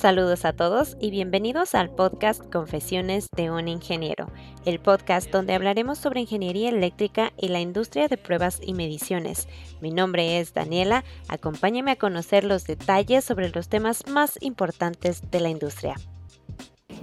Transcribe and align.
Saludos 0.00 0.44
a 0.44 0.52
todos 0.52 0.96
y 1.00 1.10
bienvenidos 1.10 1.74
al 1.74 1.88
podcast 1.88 2.42
Confesiones 2.52 3.28
de 3.36 3.50
un 3.50 3.68
Ingeniero, 3.68 4.26
el 4.66 4.80
podcast 4.80 5.30
donde 5.30 5.54
hablaremos 5.54 5.98
sobre 5.98 6.20
ingeniería 6.20 6.68
eléctrica 6.68 7.32
y 7.38 7.48
la 7.48 7.60
industria 7.60 8.08
de 8.08 8.18
pruebas 8.18 8.60
y 8.62 8.74
mediciones. 8.74 9.48
Mi 9.80 9.90
nombre 9.90 10.40
es 10.40 10.52
Daniela, 10.52 11.04
acompáñame 11.28 11.92
a 11.92 11.96
conocer 11.96 12.44
los 12.44 12.64
detalles 12.64 13.24
sobre 13.24 13.50
los 13.50 13.68
temas 13.68 14.06
más 14.08 14.36
importantes 14.40 15.30
de 15.30 15.40
la 15.40 15.48
industria. 15.48 15.94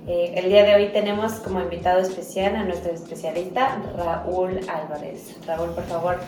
Eh, 0.08 0.34
el 0.36 0.50
día 0.50 0.64
de 0.64 0.76
hoy 0.76 0.92
tenemos 0.92 1.34
como 1.34 1.62
invitado 1.62 2.02
especial 2.02 2.56
a 2.56 2.64
nuestro 2.66 2.92
especialista 2.92 3.82
Raúl 3.98 4.60
Álvarez. 4.70 5.38
Raúl, 5.48 5.72
por 5.72 5.86
favor, 5.86 6.20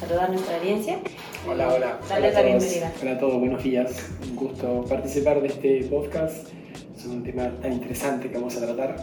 saluda 0.00 0.24
a 0.24 0.28
nuestra 0.28 0.56
audiencia. 0.56 0.98
Hola, 1.46 1.74
hola. 1.74 1.98
Dale 2.08 2.32
la 2.32 2.42
bienvenida. 2.42 2.92
Hola 3.02 3.12
a 3.12 3.18
todos, 3.18 3.38
buenos 3.38 3.62
días. 3.62 4.10
Un 4.22 4.36
gusto 4.36 4.84
participar 4.88 5.42
de 5.42 5.48
este 5.48 5.84
podcast. 5.84 6.48
Es 6.96 7.04
un 7.04 7.22
tema 7.22 7.50
tan 7.60 7.74
interesante 7.74 8.30
que 8.30 8.34
vamos 8.34 8.56
a 8.56 8.60
tratar 8.60 8.96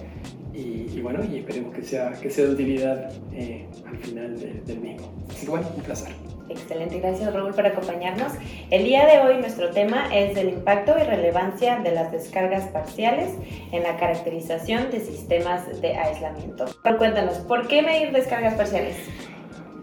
y, 0.53 0.99
bueno, 1.01 1.23
y 1.23 1.37
esperemos 1.37 1.75
que 1.75 1.83
sea, 1.83 2.11
que 2.13 2.31
sea 2.31 2.45
de 2.45 2.51
utilidad 2.51 3.11
eh, 3.31 3.67
al 3.85 3.97
final 3.97 4.39
del 4.65 4.79
mismo. 4.79 5.13
Así 5.29 5.45
que 5.45 5.51
bueno, 5.51 5.67
un 5.75 5.83
placer. 5.83 6.09
Excelente, 6.49 6.99
gracias 6.99 7.31
Raúl 7.31 7.53
por 7.53 7.67
acompañarnos. 7.67 8.31
El 8.71 8.85
día 8.85 9.05
de 9.05 9.19
hoy 9.19 9.37
nuestro 9.37 9.69
tema 9.71 10.07
es 10.15 10.35
el 10.37 10.49
impacto 10.49 10.95
y 10.97 11.03
relevancia 11.03 11.79
de 11.79 11.91
las 11.91 12.11
descargas 12.11 12.67
parciales 12.69 13.33
en 13.71 13.83
la 13.83 13.97
caracterización 13.97 14.89
de 14.89 15.01
sistemas 15.01 15.81
de 15.81 15.95
aislamiento. 15.95 16.65
Cuéntanos, 16.97 17.37
¿por 17.39 17.67
qué 17.67 17.81
medir 17.83 18.11
descargas 18.11 18.55
parciales? 18.55 18.95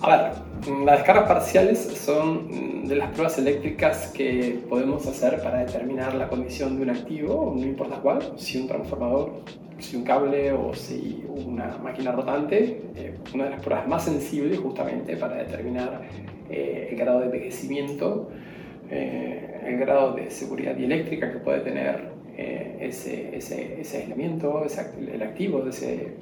A 0.07 0.19
ver, 0.19 0.85
las 0.85 0.99
descargas 0.99 1.27
parciales 1.27 1.79
son 1.79 2.87
de 2.87 2.95
las 2.95 3.09
pruebas 3.13 3.39
eléctricas 3.39 4.09
que 4.09 4.61
podemos 4.69 5.07
hacer 5.07 5.43
para 5.43 5.61
determinar 5.61 6.15
la 6.15 6.29
condición 6.29 6.77
de 6.77 6.83
un 6.83 6.91
activo, 6.91 7.55
no 7.57 7.65
importa 7.65 7.97
cuál, 8.03 8.35
si 8.37 8.61
un 8.61 8.69
transformador, 8.69 9.33
si 9.79 9.97
un 9.97 10.05
cable 10.05 10.53
o 10.53 10.75
si 10.75 11.25
una 11.27 11.79
máquina 11.79 12.13
rotante, 12.13 12.83
eh, 12.95 13.15
una 13.33 13.45
de 13.45 13.51
las 13.53 13.63
pruebas 13.63 13.89
más 13.89 14.05
sensibles 14.05 14.59
justamente 14.59 15.17
para 15.17 15.37
determinar 15.37 16.03
eh, 16.51 16.89
el 16.91 16.99
grado 16.99 17.21
de 17.21 17.25
envejecimiento, 17.25 18.29
eh, 18.91 19.63
el 19.65 19.79
grado 19.79 20.13
de 20.13 20.31
seguridad 20.31 20.75
dieléctrica 20.75 21.33
que 21.33 21.39
puede 21.39 21.61
tener 21.61 22.13
ese, 22.37 23.35
ese, 23.35 23.81
ese, 23.81 23.99
aislamiento, 23.99 24.67
el 24.99 25.23
activo 25.23 25.67
ese, 25.67 26.15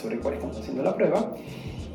sobre 0.00 0.14
el 0.16 0.20
cual 0.20 0.34
estamos 0.34 0.60
haciendo 0.60 0.84
la 0.84 0.94
prueba 0.94 1.34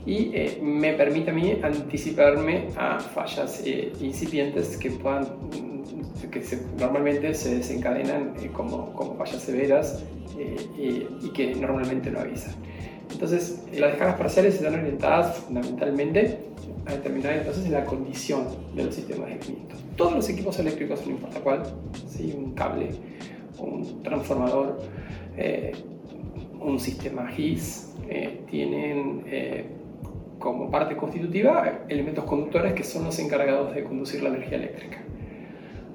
y 0.05 0.31
eh, 0.33 0.59
me 0.61 0.93
permite 0.93 1.31
a 1.31 1.33
mí 1.33 1.57
anticiparme 1.61 2.67
a 2.75 2.99
fallas 2.99 3.61
eh, 3.65 3.93
incipientes 4.01 4.77
que 4.77 4.91
puedan 4.91 5.27
que 6.31 6.41
normalmente 6.79 7.33
se 7.33 7.57
desencadenan 7.57 8.33
eh, 8.41 8.49
como, 8.51 8.91
como, 8.93 9.15
fallas 9.15 9.41
severas 9.41 10.03
y, 10.77 11.29
que 11.29 11.53
normalmente 11.53 12.09
no 12.09 12.19
avisan. 12.19 12.53
Entonces, 13.11 13.63
las 13.77 13.91
descargas 13.91 14.17
parciales 14.17 14.55
están 14.55 14.73
orientadas 14.73 15.37
fundamentalmente 15.39 16.39
a 16.85 16.93
determinar 16.93 17.33
entonces 17.33 17.69
la 17.69 17.85
condición 17.85 18.45
de 18.75 18.85
los 18.85 18.95
sistemas 18.95 19.27
de 19.27 19.33
aislamiento. 19.33 19.75
Todos 19.95 20.13
los 20.13 20.29
equipos 20.29 20.57
eléctricos, 20.59 21.05
no 21.05 21.11
importa 21.11 21.39
cuál, 21.41 21.63
¿sí? 22.07 22.33
un 22.35 22.53
cable, 22.53 22.89
un 23.59 24.01
transformador, 24.01 24.81
un 26.59 26.79
sistema 26.79 27.27
GIS, 27.27 27.93
tienen 28.49 29.23
como 30.43 30.69
parte 30.69 30.97
constitutiva 30.97 31.85
elementos 31.87 32.25
conductores 32.25 32.73
que 32.73 32.83
son 32.83 33.05
los 33.05 33.17
encargados 33.17 33.73
de 33.73 33.85
conducir 33.85 34.21
la 34.21 34.27
energía 34.27 34.57
eléctrica. 34.57 34.97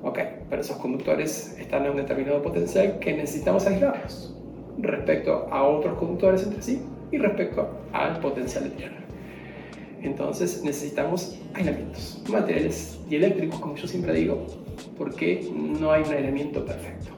Ok, 0.03 0.21
pero 0.49 0.63
esos 0.63 0.79
conductores 0.79 1.55
están 1.59 1.85
a 1.85 1.91
un 1.91 1.99
determinado 1.99 2.41
potencial 2.41 2.99
que 2.99 3.13
necesitamos 3.13 3.67
aislarlos 3.67 4.35
respecto 4.79 5.49
a 5.51 5.65
otros 5.65 5.99
conductores 5.99 6.45
entre 6.45 6.63
sí 6.63 6.81
y 7.13 7.19
respecto 7.19 7.69
al 7.93 8.21
potencial 8.21 8.65
de 8.65 8.71
tierra. 8.71 8.97
Entonces 10.01 10.65
necesitamos 10.65 11.39
aislamientos, 11.53 12.23
materiales 12.31 12.99
dieléctricos, 13.07 13.61
como 13.61 13.77
yo 13.77 13.87
siempre 13.87 14.15
digo, 14.15 14.47
porque 14.97 15.47
no 15.53 15.93
hay 15.93 16.05
un 16.05 16.15
aislamiento 16.15 16.65
perfecto. 16.65 17.11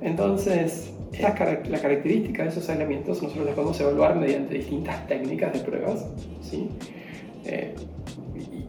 Entonces, 0.00 0.90
la, 1.22 1.34
característica 1.34 2.42
de 2.42 2.48
esos 2.48 2.68
aislamientos 2.68 3.22
nosotros 3.22 3.46
las 3.46 3.54
podemos 3.54 3.80
evaluar 3.80 4.16
mediante 4.16 4.54
distintas 4.54 5.06
técnicas 5.06 5.52
de 5.52 5.60
pruebas. 5.60 6.06
¿sí? 6.42 6.68
Eh, 7.44 7.74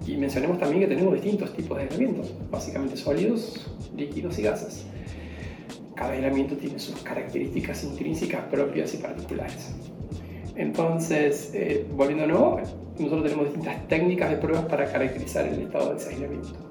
y, 0.08 0.18
mencionemos 0.18 0.60
también 0.60 0.82
que 0.82 0.88
tenemos 0.88 1.14
distintos 1.14 1.54
tipos 1.54 1.78
de 1.78 1.84
aislamientos, 1.84 2.34
básicamente 2.50 2.98
sólidos, 2.98 3.72
líquidos 3.96 4.38
y 4.40 4.44
gases. 4.44 4.86
Cada 5.96 6.14
aislamiento 6.14 6.56
tiene 6.56 6.80
sus 6.80 7.02
características 7.04 7.84
intrínsecas 7.84 8.42
propias 8.46 8.94
y 8.94 8.98
particulares. 8.98 9.76
Entonces, 10.56 11.52
eh, 11.54 11.86
volviendo 11.96 12.24
a 12.24 12.28
nuevo, 12.28 12.62
nosotros 12.98 13.24
tenemos 13.24 13.46
distintas 13.46 13.88
técnicas 13.88 14.32
de 14.32 14.38
pruebas 14.38 14.66
para 14.66 14.92
caracterizar 14.92 15.48
el 15.48 15.62
estado 15.62 15.92
de 15.92 15.98
ese 15.98 16.10
aislamiento. 16.10 16.71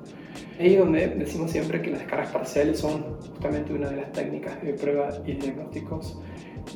Ahí 0.60 0.76
donde 0.76 1.08
decimos 1.08 1.52
siempre 1.52 1.80
que 1.80 1.90
las 1.90 2.00
descargas 2.00 2.32
parciales 2.32 2.80
son 2.80 3.16
justamente 3.18 3.72
una 3.72 3.88
de 3.88 3.96
las 3.96 4.12
técnicas 4.12 4.60
de 4.60 4.74
prueba 4.74 5.08
y 5.24 5.32
diagnósticos 5.32 6.20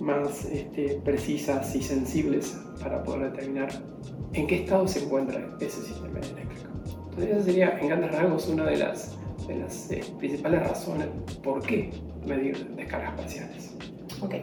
más 0.00 0.46
este, 0.46 0.98
precisas 1.04 1.76
y 1.76 1.82
sensibles 1.82 2.58
para 2.82 3.02
poder 3.02 3.32
determinar 3.32 3.68
en 4.32 4.46
qué 4.46 4.62
estado 4.62 4.88
se 4.88 5.04
encuentra 5.04 5.54
ese 5.60 5.82
sistema 5.82 6.18
eléctrico. 6.18 6.70
Entonces 7.10 7.30
esa 7.30 7.44
sería 7.44 7.78
en 7.78 7.88
grandes 7.88 8.12
rasgos 8.12 8.48
una 8.48 8.64
de 8.64 8.78
las, 8.78 9.18
de 9.46 9.56
las 9.56 9.90
eh, 9.92 10.02
principales 10.18 10.66
razones 10.66 11.08
por 11.42 11.62
qué 11.62 11.90
medir 12.26 12.66
descargas 12.76 13.12
parciales. 13.20 13.76
Ok, 14.22 14.36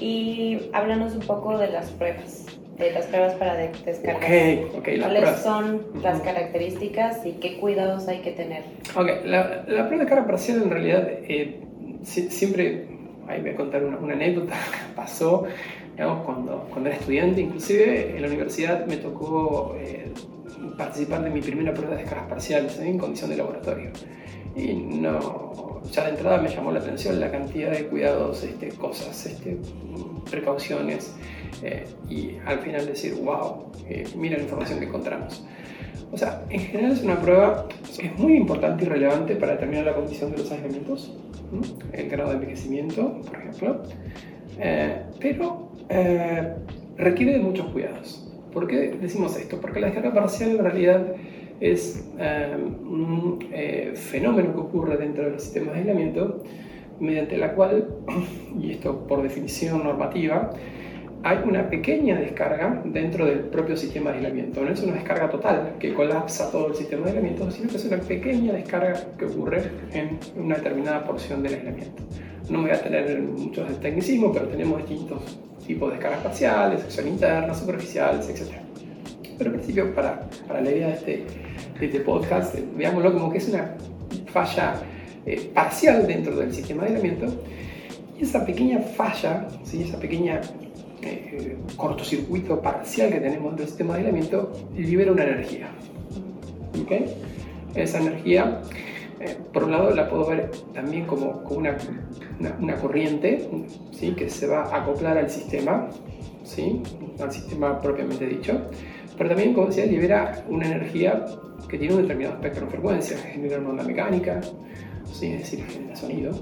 y 0.00 0.70
háblanos 0.72 1.14
un 1.14 1.26
poco 1.26 1.58
de 1.58 1.68
las 1.70 1.90
pruebas 1.90 2.46
de 2.82 2.92
las 2.92 3.06
pruebas 3.06 3.34
para 3.34 3.56
descargar. 3.56 4.16
Okay, 4.16 4.66
okay, 4.76 5.00
¿Cuáles 5.00 5.38
son 5.40 5.82
las 6.02 6.20
características 6.20 7.24
y 7.24 7.32
qué 7.32 7.58
cuidados 7.58 8.08
hay 8.08 8.20
que 8.20 8.32
tener? 8.32 8.64
Ok, 8.94 9.24
la, 9.24 9.64
la 9.66 9.86
prueba 9.86 10.04
de 10.04 10.06
carga 10.06 10.26
parcial 10.26 10.62
en 10.62 10.70
realidad 10.70 11.08
eh, 11.08 11.60
siempre, 12.04 12.86
ahí 13.28 13.40
voy 13.40 13.50
a 13.50 13.56
contar 13.56 13.84
una, 13.84 13.98
una, 13.98 14.14
anécdota 14.14 14.54
que 14.72 14.94
pasó, 14.94 15.44
digamos, 15.92 16.24
cuando, 16.24 16.66
cuando 16.70 16.88
era 16.90 16.98
estudiante, 16.98 17.40
inclusive 17.40 18.16
en 18.16 18.22
la 18.22 18.28
universidad 18.28 18.86
me 18.86 18.96
tocó 18.96 19.76
eh, 19.78 20.12
participar 20.76 21.22
de 21.22 21.30
mi 21.30 21.40
primera 21.40 21.72
prueba 21.72 21.94
de 21.94 22.02
descargas 22.02 22.28
parciales 22.28 22.78
en 22.78 22.98
condición 22.98 23.30
de 23.30 23.36
laboratorio. 23.36 23.90
Y 24.54 24.74
no, 24.74 25.80
ya 25.90 26.04
de 26.04 26.10
entrada 26.10 26.40
me 26.40 26.48
llamó 26.48 26.72
la 26.72 26.80
atención 26.80 27.18
la 27.18 27.30
cantidad 27.30 27.70
de 27.70 27.86
cuidados, 27.86 28.42
este, 28.42 28.68
cosas, 28.68 29.26
este, 29.26 29.56
precauciones 30.30 31.14
eh, 31.62 31.86
y 32.08 32.36
al 32.44 32.58
final 32.60 32.86
decir, 32.86 33.14
wow, 33.14 33.72
eh, 33.88 34.04
mira 34.16 34.36
la 34.36 34.42
información 34.42 34.78
que 34.78 34.86
encontramos. 34.86 35.44
O 36.10 36.18
sea, 36.18 36.44
en 36.50 36.60
general 36.60 36.92
es 36.92 37.02
una 37.02 37.20
prueba 37.20 37.66
que 37.98 38.06
es 38.06 38.18
muy 38.18 38.36
importante 38.36 38.84
y 38.84 38.88
relevante 38.88 39.36
para 39.36 39.52
determinar 39.52 39.86
la 39.86 39.94
condición 39.94 40.30
de 40.30 40.38
los 40.38 40.52
aislamientos, 40.52 41.12
el 41.92 42.08
grado 42.10 42.30
de 42.30 42.36
envejecimiento, 42.36 43.20
por 43.22 43.36
ejemplo, 43.36 43.82
eh, 44.58 45.02
pero 45.18 45.70
requiere 46.96 47.32
de 47.32 47.38
muchos 47.38 47.66
cuidados. 47.68 48.28
¿Por 48.52 48.66
qué 48.66 48.96
decimos 49.00 49.36
esto? 49.38 49.58
Porque 49.60 49.80
la 49.80 49.86
descarga 49.86 50.12
parcial 50.12 50.50
en 50.50 50.58
realidad 50.58 51.06
es 51.60 52.04
un 52.18 53.38
fenómeno 53.94 54.52
que 54.52 54.60
ocurre 54.60 54.96
dentro 54.96 55.24
de 55.24 55.30
los 55.32 55.42
sistemas 55.42 55.74
de 55.74 55.80
aislamiento 55.80 56.42
mediante 57.00 57.36
la 57.36 57.54
cual, 57.54 57.88
y 58.60 58.72
esto 58.72 59.06
por 59.06 59.22
definición 59.22 59.84
normativa, 59.84 60.50
hay 61.24 61.38
una 61.44 61.68
pequeña 61.68 62.18
descarga 62.18 62.82
dentro 62.84 63.26
del 63.26 63.40
propio 63.40 63.76
sistema 63.76 64.10
de 64.10 64.18
aislamiento. 64.18 64.62
No 64.62 64.70
es 64.70 64.82
una 64.82 64.94
descarga 64.94 65.30
total 65.30 65.74
que 65.78 65.94
colapsa 65.94 66.50
todo 66.50 66.68
el 66.68 66.74
sistema 66.74 67.04
de 67.04 67.10
aislamiento, 67.10 67.50
sino 67.50 67.68
que 67.68 67.76
es 67.76 67.84
una 67.84 67.98
pequeña 67.98 68.52
descarga 68.52 68.94
que 69.18 69.26
ocurre 69.26 69.62
en 69.92 70.18
una 70.36 70.56
determinada 70.56 71.04
porción 71.04 71.42
del 71.42 71.54
aislamiento. 71.54 72.02
No 72.50 72.58
me 72.58 72.70
voy 72.70 72.76
a 72.76 72.82
tener 72.82 73.20
muchos 73.20 73.68
de 73.68 73.74
tecnicismo, 73.76 74.32
pero 74.32 74.48
tenemos 74.48 74.78
distintos 74.78 75.38
tipos 75.64 75.90
de 75.90 75.96
descargas 75.96 76.22
parciales, 76.22 76.80
sección 76.80 77.08
interna, 77.08 77.54
superficiales, 77.54 78.28
etc. 78.28 78.71
Pero 79.42 79.56
en 79.56 79.60
principio, 79.60 79.92
para, 79.92 80.20
para 80.46 80.60
la 80.60 80.70
idea 80.70 80.86
de 80.86 80.94
este, 80.94 81.26
de 81.80 81.86
este 81.86 82.00
podcast, 82.00 82.54
eh, 82.54 82.64
veámoslo 82.76 83.12
como 83.12 83.32
que 83.32 83.38
es 83.38 83.48
una 83.48 83.74
falla 84.32 84.74
eh, 85.26 85.50
parcial 85.52 86.06
dentro 86.06 86.36
del 86.36 86.54
sistema 86.54 86.84
de 86.84 86.90
aislamiento. 86.90 87.26
Y 88.16 88.22
esa 88.22 88.46
pequeña 88.46 88.78
falla, 88.78 89.48
¿sí? 89.64 89.82
esa 89.82 89.98
pequeña 89.98 90.40
eh, 91.02 91.56
cortocircuito 91.76 92.62
parcial 92.62 93.10
que 93.10 93.18
tenemos 93.18 93.56
del 93.56 93.66
sistema 93.66 93.94
de 93.94 94.00
aislamiento 94.02 94.52
libera 94.76 95.10
una 95.10 95.24
energía. 95.24 95.70
¿Okay? 96.80 97.12
Esa 97.74 97.98
energía, 97.98 98.60
eh, 99.18 99.36
por 99.52 99.64
un 99.64 99.72
lado, 99.72 99.90
la 99.90 100.08
puedo 100.08 100.24
ver 100.26 100.52
también 100.72 101.04
como, 101.04 101.42
como 101.42 101.58
una, 101.58 101.76
una, 102.60 102.76
corriente 102.76 103.48
¿sí? 103.90 104.12
que 104.12 104.30
se 104.30 104.46
va 104.46 104.66
a 104.66 104.82
acoplar 104.82 105.18
al 105.18 105.28
sistema, 105.28 105.88
¿sí? 106.44 106.80
al 107.20 107.32
sistema 107.32 107.80
propiamente 107.80 108.24
dicho, 108.24 108.70
pero 109.22 109.36
también, 109.36 109.54
como 109.54 109.68
decía, 109.68 109.86
libera 109.86 110.44
una 110.48 110.66
energía 110.66 111.24
que 111.68 111.78
tiene 111.78 111.94
un 111.94 112.02
determinado 112.02 112.34
espectro 112.34 112.64
de 112.64 112.72
frecuencia, 112.72 113.16
genera 113.18 113.60
una 113.60 113.68
onda 113.68 113.84
mecánica, 113.84 114.40
¿sí? 115.12 115.28
es 115.28 115.42
decir, 115.42 115.64
genera 115.64 115.94
sonido. 115.94 116.32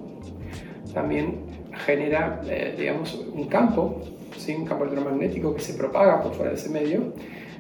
También 0.94 1.40
genera, 1.84 2.40
eh, 2.48 2.74
digamos, 2.78 3.22
un 3.34 3.48
campo, 3.48 4.00
¿sí? 4.34 4.54
un 4.54 4.64
campo 4.64 4.84
electromagnético 4.84 5.54
que 5.54 5.60
se 5.60 5.74
propaga 5.74 6.22
por 6.22 6.32
fuera 6.32 6.52
de 6.52 6.56
ese 6.56 6.70
medio. 6.70 7.12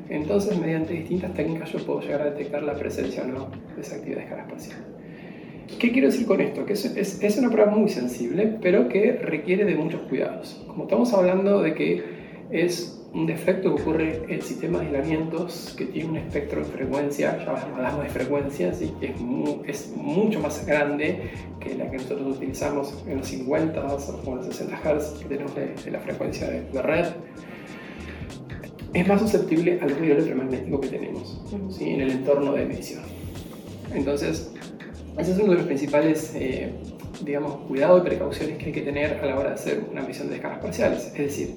Entonces, 0.08 0.58
mediante 0.58 0.94
distintas 0.94 1.34
técnicas 1.34 1.70
yo 1.70 1.84
puedo 1.84 2.00
llegar 2.00 2.22
a 2.22 2.30
detectar 2.30 2.62
la 2.62 2.72
presencia 2.72 3.22
o 3.22 3.26
no 3.26 3.50
de 3.76 3.82
esa 3.82 3.96
actividad 3.96 4.20
de 4.20 4.24
escala 4.24 4.42
espacial. 4.44 4.78
¿Qué 5.78 5.92
quiero 5.92 6.06
decir 6.08 6.26
con 6.26 6.40
esto? 6.40 6.64
Que 6.64 6.72
es, 6.72 6.86
es, 6.86 7.22
es, 7.22 7.36
una 7.36 7.50
prueba 7.50 7.70
muy 7.70 7.90
sensible, 7.90 8.56
pero 8.62 8.88
que 8.88 9.12
requiere 9.12 9.66
de 9.66 9.74
muchos 9.74 10.00
cuidados. 10.08 10.64
Como 10.66 10.84
estamos 10.84 11.12
hablando 11.12 11.60
de 11.60 11.74
que 11.74 12.02
es 12.50 12.99
un 13.12 13.26
defecto 13.26 13.74
que 13.74 13.82
ocurre 13.82 14.22
en 14.28 14.40
sistemas 14.40 14.82
de 14.82 14.86
aislamientos 14.86 15.74
que 15.76 15.86
tiene 15.86 16.10
un 16.10 16.16
espectro 16.16 16.60
de 16.60 16.66
frecuencia, 16.66 17.38
ya 17.44 17.50
hablamos 17.50 18.04
de 18.04 18.08
frecuencias, 18.08 18.80
y 18.80 18.92
es, 19.00 19.14
es 19.66 19.96
mucho 19.96 20.38
más 20.40 20.64
grande 20.64 21.30
que 21.58 21.74
la 21.74 21.90
que 21.90 21.96
nosotros 21.96 22.36
utilizamos 22.36 23.02
en 23.06 23.18
los 23.18 23.26
50 23.26 23.80
o 23.80 24.30
en 24.30 24.36
los 24.36 24.46
60 24.46 24.76
Hz 24.76 25.18
que 25.20 25.24
tenemos 25.28 25.54
de, 25.54 25.90
la 25.90 25.98
frecuencia 26.00 26.48
de, 26.48 26.82
red. 26.82 27.06
Es 28.92 29.06
más 29.06 29.20
susceptible 29.20 29.78
al 29.80 29.90
ruido 29.96 30.14
electromagnético 30.14 30.80
que 30.80 30.88
tenemos 30.88 31.40
¿sí? 31.70 31.90
en 31.90 32.00
el 32.00 32.10
entorno 32.10 32.52
de 32.52 32.64
medición. 32.64 33.02
Entonces, 33.94 34.52
ese 35.18 35.32
es 35.32 35.38
uno 35.38 35.52
de 35.52 35.58
los 35.58 35.66
principales 35.66 36.32
eh, 36.34 36.72
digamos, 37.24 37.56
cuidados 37.66 38.02
y 38.02 38.08
precauciones 38.08 38.58
que 38.58 38.66
hay 38.66 38.72
que 38.72 38.82
tener 38.82 39.20
a 39.22 39.26
la 39.26 39.38
hora 39.38 39.48
de 39.50 39.54
hacer 39.54 39.84
una 39.90 40.02
medición 40.02 40.28
de 40.28 40.36
escalas 40.36 40.58
parciales. 40.58 41.06
Es 41.06 41.18
decir, 41.18 41.54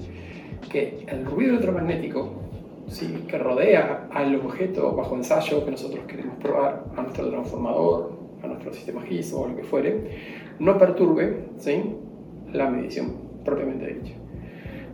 que 0.70 1.06
el 1.08 1.26
ruido 1.26 1.52
electromagnético 1.52 2.32
¿sí? 2.88 3.26
que 3.28 3.38
rodea 3.38 4.08
al 4.12 4.36
objeto 4.36 4.96
bajo 4.96 5.16
ensayo 5.16 5.64
que 5.66 5.72
nosotros 5.72 6.06
queremos 6.08 6.38
probar, 6.38 6.86
a 6.96 7.02
nuestro 7.02 7.30
transformador, 7.30 8.14
a 8.44 8.48
nuestro 8.48 8.74
sistema 8.74 9.02
GIS 9.04 9.34
o 9.34 9.48
lo 9.48 9.56
que 9.56 9.64
fuere, 9.64 10.18
no 10.60 10.78
perturbe 10.78 11.46
¿sí? 11.58 11.96
la 12.52 12.70
medición 12.70 13.14
propiamente 13.44 13.94
dicha. 13.94 14.14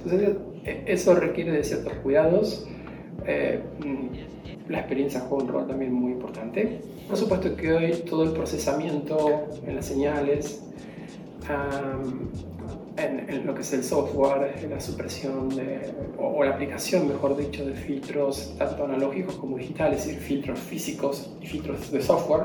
Entonces, 0.04 0.38
e, 0.66 0.84
eso 0.88 1.16
requiere 1.16 1.52
de 1.52 1.64
ciertos 1.64 1.94
cuidados. 1.96 2.68
Eh, 3.26 3.62
mm, 3.80 4.72
la 4.72 4.80
experiencia 4.80 5.22
juega 5.22 5.44
un 5.44 5.50
rol 5.50 5.68
también 5.68 5.94
muy 5.94 6.14
importante. 6.14 6.80
Por 7.08 7.18
supuesto 7.18 7.56
que 7.56 7.74
hoy 7.74 7.94
todo 8.08 8.24
el 8.24 8.32
procesamiento 8.32 9.48
en 9.66 9.76
las 9.76 9.86
señales, 9.86 10.64
en, 13.00 13.46
lo 13.46 13.54
que 13.54 13.62
es 13.62 13.74
el 13.74 13.84
software, 13.84 14.54
la 14.70 14.80
supresión 14.80 15.50
de, 15.50 15.92
o, 16.18 16.44
la 16.44 16.52
aplicación, 16.52 17.08
mejor 17.08 17.38
dicho, 17.38 17.66
de 17.66 17.74
filtros 17.74 18.56
tanto 18.58 18.86
analógicos 18.86 19.36
como 19.36 19.58
digitales, 19.58 20.02
es 20.02 20.08
decir, 20.08 20.20
filtros 20.20 20.60
físicos 20.60 21.32
y 21.42 21.48
filtros 21.48 21.92
de 21.92 22.02
software, 22.02 22.44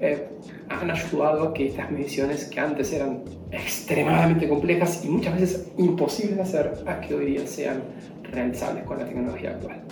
eh, 0.00 0.28
han 0.68 0.90
ayudado 0.90 1.48
a 1.48 1.54
que 1.54 1.66
estas 1.66 1.90
mediciones 1.90 2.46
que 2.46 2.60
antes 2.60 2.92
eran 2.92 3.22
extremadamente 3.50 4.48
complejas 4.48 5.04
y 5.04 5.08
muchas 5.08 5.38
veces 5.38 5.72
imposibles 5.76 6.36
de 6.36 6.42
hacer, 6.42 6.74
a 6.86 7.00
que 7.00 7.14
hoy 7.14 7.26
día 7.26 7.46
sean 7.46 7.82
realizables 8.22 8.84
con 8.84 8.98
la 8.98 9.04
tecnología 9.04 9.50
actual. 9.50 9.82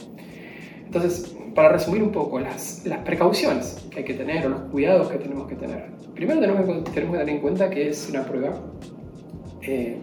Entonces, 0.86 1.36
para 1.54 1.70
resumir 1.70 2.02
un 2.02 2.12
poco 2.12 2.38
las, 2.38 2.86
las, 2.86 3.00
precauciones 3.00 3.86
que 3.90 3.98
hay 3.98 4.04
que 4.04 4.14
tener 4.14 4.46
o 4.46 4.48
los 4.48 4.60
cuidados 4.70 5.10
que 5.10 5.18
tenemos 5.18 5.48
que 5.48 5.56
tener. 5.56 5.86
Primero 6.14 6.40
tenemos 6.40 6.64
que, 6.64 6.90
tenemos 6.92 7.16
que 7.16 7.18
tener 7.18 7.34
en 7.34 7.40
cuenta 7.40 7.68
que 7.68 7.88
es 7.88 8.08
una 8.08 8.24
prueba 8.24 8.58
eh, 9.62 9.98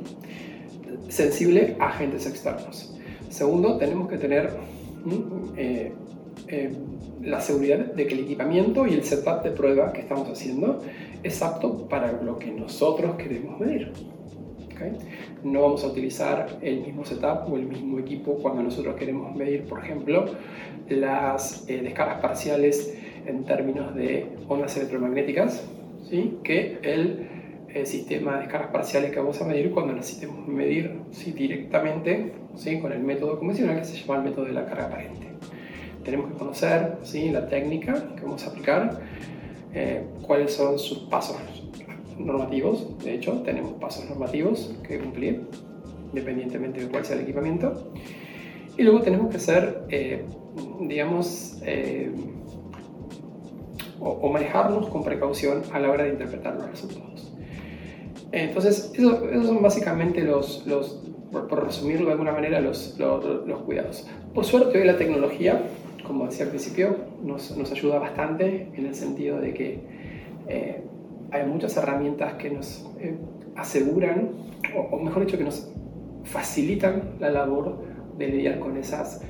sensible 1.09 1.75
a 1.79 1.87
agentes 1.87 2.25
externos. 2.25 2.93
Segundo, 3.29 3.77
tenemos 3.77 4.09
que 4.09 4.17
tener 4.17 4.51
eh, 5.57 5.91
eh, 6.47 6.73
la 7.21 7.41
seguridad 7.41 7.79
de 7.93 8.07
que 8.07 8.13
el 8.13 8.21
equipamiento 8.21 8.85
y 8.87 8.93
el 8.93 9.03
setup 9.03 9.43
de 9.43 9.51
prueba 9.51 9.91
que 9.93 10.01
estamos 10.01 10.29
haciendo 10.29 10.81
es 11.23 11.41
apto 11.41 11.87
para 11.87 12.11
lo 12.21 12.37
que 12.37 12.51
nosotros 12.51 13.15
queremos 13.15 13.59
medir. 13.59 13.91
No 15.43 15.61
vamos 15.61 15.85
a 15.85 15.87
utilizar 15.87 16.59
el 16.61 16.81
mismo 16.81 17.05
setup 17.05 17.49
o 17.49 17.55
el 17.55 17.65
mismo 17.65 17.97
equipo 17.97 18.35
cuando 18.35 18.61
nosotros 18.61 18.95
queremos 18.95 19.33
medir, 19.33 19.63
por 19.63 19.79
ejemplo, 19.79 20.25
las 20.89 21.65
descargas 21.65 22.19
parciales 22.19 22.93
en 23.25 23.45
términos 23.45 23.95
de 23.95 24.27
ondas 24.49 24.75
electromagnéticas, 24.75 25.65
¿sí? 26.09 26.37
que 26.43 26.77
el 26.83 27.34
el 27.75 27.85
sistema 27.85 28.35
de 28.35 28.39
descargas 28.43 28.71
parciales 28.71 29.11
que 29.11 29.19
vamos 29.19 29.39
a 29.41 29.45
medir 29.45 29.69
cuando 29.71 29.93
necesitemos 29.93 30.47
medir 30.47 30.97
¿sí? 31.11 31.33
directamente 31.33 32.31
¿sí? 32.55 32.79
con 32.79 32.93
el 32.93 32.99
método 32.99 33.37
convencional 33.37 33.79
que 33.79 33.83
se 33.83 33.97
llama 33.97 34.15
el 34.19 34.29
método 34.29 34.45
de 34.45 34.53
la 34.53 34.65
carga 34.65 34.85
aparente. 34.85 35.27
Tenemos 36.05 36.31
que 36.31 36.37
conocer 36.37 36.97
¿sí? 37.03 37.29
la 37.31 37.49
técnica 37.49 38.15
que 38.15 38.21
vamos 38.21 38.47
a 38.47 38.49
aplicar, 38.49 39.01
eh, 39.73 40.05
cuáles 40.21 40.53
son 40.53 40.79
sus 40.79 40.99
pasos 40.99 41.35
normativos. 42.17 42.97
De 43.03 43.13
hecho, 43.13 43.41
tenemos 43.41 43.73
pasos 43.73 44.09
normativos 44.09 44.73
que 44.87 44.97
cumplir, 44.97 45.41
independientemente 46.11 46.79
de 46.79 46.87
cuál 46.87 47.03
sea 47.03 47.17
el 47.17 47.23
equipamiento. 47.23 47.91
Y 48.77 48.83
luego 48.83 49.01
tenemos 49.01 49.29
que 49.33 49.39
ser, 49.39 49.83
eh, 49.89 50.23
digamos, 50.79 51.59
eh, 51.65 52.09
o 53.99 54.29
manejarnos 54.29 54.87
con 54.87 55.03
precaución 55.03 55.63
a 55.73 55.79
la 55.79 55.89
hora 55.89 56.05
de 56.05 56.11
interpretar 56.11 56.55
los 56.55 56.69
resultados. 56.69 57.24
Entonces, 58.31 58.91
esos 58.95 59.45
son 59.45 59.61
básicamente 59.61 60.21
los, 60.23 60.65
los 60.65 60.99
por, 61.31 61.65
resumirlo 61.65 62.07
de 62.07 62.11
alguna 62.13 62.31
manera, 62.31 62.59
los, 62.59 62.97
los, 62.97 63.61
cuidados. 63.61 64.07
Por 64.33 64.45
suerte, 64.45 64.79
hoy 64.79 64.85
la 64.85 64.97
tecnología, 64.97 65.61
como 66.05 66.25
decía 66.25 66.45
al 66.45 66.51
principio, 66.51 66.97
nos, 67.23 67.55
nos 67.57 67.71
ayuda 67.71 67.99
bastante 67.99 68.69
en 68.73 68.85
el 68.85 68.95
sentido 68.95 69.39
de 69.39 69.53
que 69.53 69.79
eh, 70.47 70.81
hay 71.31 71.45
muchas 71.45 71.75
herramientas 71.77 72.33
que 72.33 72.49
nos 72.49 72.85
eh, 72.99 73.15
aseguran, 73.55 74.31
o, 74.75 74.97
mejor 74.99 75.25
dicho, 75.25 75.37
que 75.37 75.43
nos 75.43 75.71
facilitan 76.23 77.15
la 77.19 77.29
labor 77.29 77.77
de 78.17 78.27
lidiar 78.27 78.59
con 78.59 78.77
esas 78.77 79.21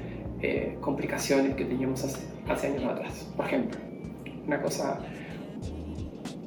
eh, 0.42 0.78
complicaciones 0.82 1.56
que 1.56 1.66
teníamos 1.66 2.04
hace, 2.04 2.28
hace 2.48 2.68
años 2.68 2.84
atrás. 2.84 3.32
Por 3.36 3.46
ejemplo, 3.46 3.80
una 4.46 4.62
cosa 4.62 5.00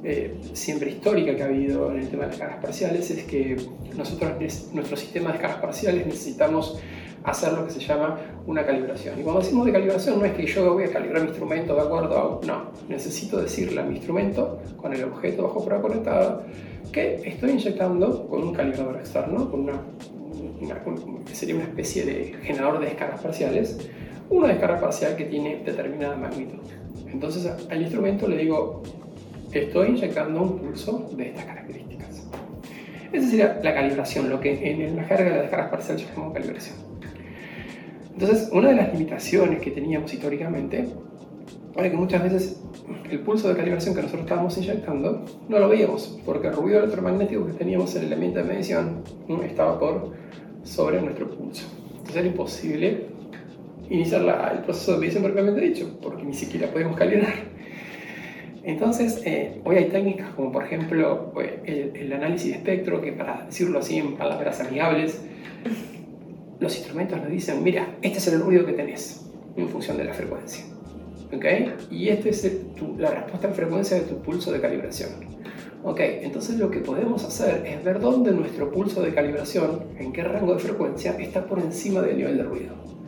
eh, 0.03 0.35
siempre 0.53 0.91
histórica 0.91 1.35
que 1.35 1.43
ha 1.43 1.47
habido 1.47 1.91
en 1.91 1.99
el 1.99 2.09
tema 2.09 2.23
de 2.23 2.29
las 2.29 2.37
cargas 2.37 2.61
parciales 2.61 3.11
es 3.11 3.23
que 3.25 3.57
nosotros, 3.97 4.31
nuestro 4.73 4.95
sistema 4.95 5.33
de 5.33 5.39
cargas 5.39 5.59
parciales, 5.59 6.05
necesitamos 6.05 6.79
hacer 7.23 7.51
lo 7.53 7.65
que 7.65 7.71
se 7.71 7.79
llama 7.81 8.17
una 8.47 8.65
calibración. 8.65 9.19
Y 9.19 9.23
cuando 9.23 9.41
decimos 9.41 9.65
de 9.65 9.73
calibración 9.73 10.19
no 10.19 10.25
es 10.25 10.33
que 10.33 10.45
yo 10.45 10.73
voy 10.73 10.83
a 10.83 10.91
calibrar 10.91 11.21
mi 11.21 11.29
instrumento 11.29 11.75
de 11.75 11.81
acuerdo 11.81 12.41
a... 12.43 12.45
No, 12.45 12.71
necesito 12.87 13.41
decirle 13.41 13.81
a 13.81 13.83
mi 13.83 13.97
instrumento, 13.97 14.61
con 14.77 14.93
el 14.93 15.03
objeto 15.03 15.43
bajo 15.43 15.65
prueba 15.65 15.81
conectada, 15.81 16.45
que 16.91 17.15
estoy 17.25 17.51
inyectando 17.51 18.27
con 18.27 18.43
un 18.43 18.53
calibrador 18.53 18.95
externo, 18.95 19.51
con 19.51 19.61
una, 19.61 19.81
que 21.25 21.35
sería 21.35 21.55
una 21.55 21.65
especie 21.65 22.05
de 22.05 22.35
generador 22.41 22.79
de 22.79 22.85
descargas 22.85 23.21
parciales, 23.21 23.89
una 24.29 24.47
descarga 24.47 24.79
parcial 24.79 25.15
que 25.15 25.25
tiene 25.25 25.61
determinada 25.65 26.15
magnitud. 26.15 26.59
Entonces 27.11 27.51
al 27.69 27.81
instrumento 27.81 28.27
le 28.27 28.37
digo, 28.37 28.83
estoy 29.51 29.89
inyectando 29.89 30.41
un 30.41 30.59
pulso 30.59 31.09
de 31.15 31.29
estas 31.29 31.45
características. 31.45 32.27
Esa 33.11 33.27
sería 33.27 33.59
la 33.63 33.73
calibración, 33.73 34.29
lo 34.29 34.39
que 34.39 34.71
en 34.71 34.95
la 34.95 35.07
carga 35.07 35.25
de 35.25 35.29
las 35.31 35.41
descargas 35.41 35.69
parciales 35.69 36.07
llamamos 36.07 36.33
calibración. 36.33 36.77
Entonces, 38.13 38.49
una 38.51 38.69
de 38.69 38.75
las 38.75 38.93
limitaciones 38.93 39.61
que 39.61 39.71
teníamos 39.71 40.13
históricamente 40.13 40.87
era 41.75 41.89
que 41.89 41.95
muchas 41.95 42.21
veces 42.21 42.61
el 43.09 43.19
pulso 43.21 43.47
de 43.49 43.55
calibración 43.55 43.95
que 43.95 44.01
nosotros 44.01 44.25
estábamos 44.25 44.57
inyectando 44.57 45.25
no 45.47 45.59
lo 45.59 45.69
veíamos, 45.69 46.19
porque 46.25 46.47
el 46.47 46.53
ruido 46.53 46.79
electromagnético 46.79 47.47
que 47.47 47.53
teníamos 47.53 47.95
en 47.95 48.01
el 48.03 48.07
elemento 48.07 48.39
de 48.39 48.45
medición 48.45 49.03
estaba 49.43 49.79
por 49.79 50.11
sobre 50.63 51.01
nuestro 51.01 51.29
pulso. 51.29 51.65
Entonces 51.91 52.17
era 52.17 52.27
imposible 52.27 53.05
iniciar 53.89 54.51
el 54.53 54.63
proceso 54.63 54.93
de 54.93 54.99
medición 54.99 55.23
propiamente 55.23 55.61
dicho, 55.61 55.97
porque 56.01 56.23
ni 56.23 56.33
siquiera 56.33 56.67
podíamos 56.67 56.97
calibrar. 56.97 57.33
Entonces, 58.69 59.19
eh, 59.25 59.59
hoy 59.65 59.77
hay 59.77 59.85
técnicas 59.85 60.29
como 60.35 60.51
por 60.51 60.63
ejemplo 60.63 61.33
eh, 61.41 61.91
el, 61.95 62.13
análisis 62.13 62.51
de 62.51 62.57
espectro, 62.57 63.01
que 63.01 63.13
para 63.13 63.45
decirlo 63.47 63.79
así 63.79 63.97
en 63.97 64.15
palabras 64.15 64.59
amigables, 64.59 65.19
los 66.59 66.77
instrumentos 66.77 67.17
nos 67.17 67.31
dicen, 67.31 67.63
mira, 67.63 67.95
este 68.03 68.19
es 68.19 68.27
el 68.27 68.39
ruido 68.39 68.67
que 68.67 68.73
tenés 68.73 69.25
en 69.57 69.67
función 69.69 69.97
de 69.97 70.03
la 70.03 70.13
frecuencia. 70.13 70.63
¿Okay? 71.35 71.73
Y 71.89 72.09
esta 72.09 72.29
es 72.29 72.59
la 72.99 73.09
respuesta 73.09 73.47
en 73.47 73.55
frecuencia 73.55 73.97
de 73.97 74.03
tu 74.03 74.21
pulso 74.21 74.51
de 74.51 74.61
calibración. 74.61 75.09
Ok, 75.83 76.01
entonces 76.01 76.57
lo 76.59 76.69
que 76.69 76.79
podemos 76.79 77.23
hacer 77.23 77.65
es 77.65 77.83
ver 77.83 77.99
dónde 77.99 78.31
nuestro 78.31 78.71
pulso 78.71 79.01
de 79.01 79.15
calibración, 79.15 79.83
en 79.97 80.13
qué 80.13 80.23
rango 80.23 80.53
de 80.53 80.59
frecuencia, 80.59 81.13
está 81.17 81.43
por 81.43 81.57
encima 81.57 82.01
del 82.01 82.17
nivel 82.17 82.37
de 82.37 82.43
ruido. 82.43 82.98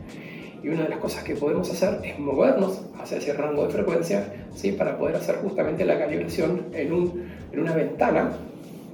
Y 0.62 0.68
una 0.68 0.84
de 0.84 0.90
las 0.90 0.98
cosas 0.98 1.24
que 1.24 1.34
podemos 1.34 1.70
hacer 1.70 2.00
es 2.04 2.18
movernos 2.18 2.82
hacia 3.00 3.18
ese 3.18 3.32
rango 3.32 3.66
de 3.66 3.70
frecuencia 3.70 4.32
¿sí? 4.54 4.72
para 4.72 4.96
poder 4.96 5.16
hacer 5.16 5.36
justamente 5.36 5.84
la 5.84 5.98
calibración 5.98 6.66
en, 6.72 6.92
un, 6.92 7.24
en 7.52 7.60
una 7.60 7.74
ventana 7.74 8.32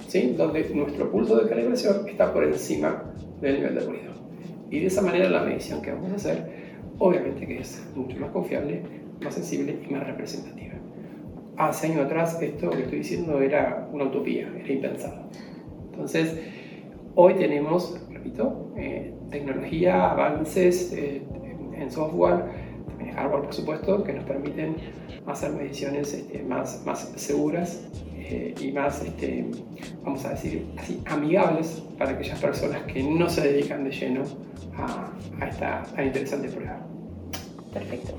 ¿sí? 0.07 0.33
donde 0.35 0.67
nuestro 0.69 1.11
pulso 1.11 1.37
de 1.37 1.47
calibración 1.47 2.07
está 2.07 2.33
por 2.33 2.43
encima 2.43 3.03
del 3.39 3.55
nivel 3.55 3.75
de 3.75 3.81
ruido. 3.81 4.11
Y 4.71 4.79
de 4.79 4.87
esa 4.87 5.01
manera 5.01 5.29
la 5.29 5.43
medición 5.43 5.81
que 5.81 5.91
vamos 5.91 6.11
a 6.11 6.15
hacer, 6.15 6.43
obviamente 6.97 7.45
que 7.45 7.59
es 7.59 7.83
mucho 7.95 8.17
más 8.17 8.31
confiable, 8.31 8.81
más 9.23 9.33
sensible 9.33 9.77
y 9.87 9.93
más 9.93 10.05
representativa. 10.05 10.73
hace 11.57 11.87
años 11.87 12.05
atrás 12.05 12.41
esto 12.41 12.69
que 12.69 12.83
estoy 12.83 12.99
diciendo 12.99 13.39
era 13.41 13.87
una 13.91 14.05
utopía, 14.05 14.49
era 14.57 14.71
impensado. 14.71 15.23
Entonces, 15.91 16.39
hoy 17.15 17.33
tenemos, 17.33 17.99
repito, 18.11 18.71
eh, 18.77 19.13
tecnología, 19.29 20.11
avances 20.11 20.93
eh, 20.93 21.21
en 21.79 21.91
software, 21.91 22.45
también 22.87 23.15
hardware 23.15 23.43
por 23.43 23.53
supuesto, 23.53 24.03
que 24.03 24.13
nos 24.13 24.23
permiten 24.25 24.75
hacer 25.25 25.51
mediciones 25.51 26.13
este, 26.13 26.43
más, 26.43 26.83
más 26.85 27.11
seguras 27.15 27.81
eh, 28.17 28.53
y 28.59 28.71
más, 28.71 29.03
este, 29.03 29.45
vamos 30.03 30.25
a 30.25 30.31
decir, 30.31 30.65
así, 30.77 31.01
amigables 31.05 31.83
para 31.97 32.11
aquellas 32.11 32.39
personas 32.39 32.81
que 32.83 33.03
no 33.03 33.29
se 33.29 33.41
dedican 33.41 33.83
de 33.83 33.91
lleno 33.91 34.23
a, 34.77 35.11
a 35.39 35.47
esta 35.47 35.83
tan 35.95 36.07
interesante 36.07 36.49
prueba. 36.49 36.79
Perfecto. 37.73 38.13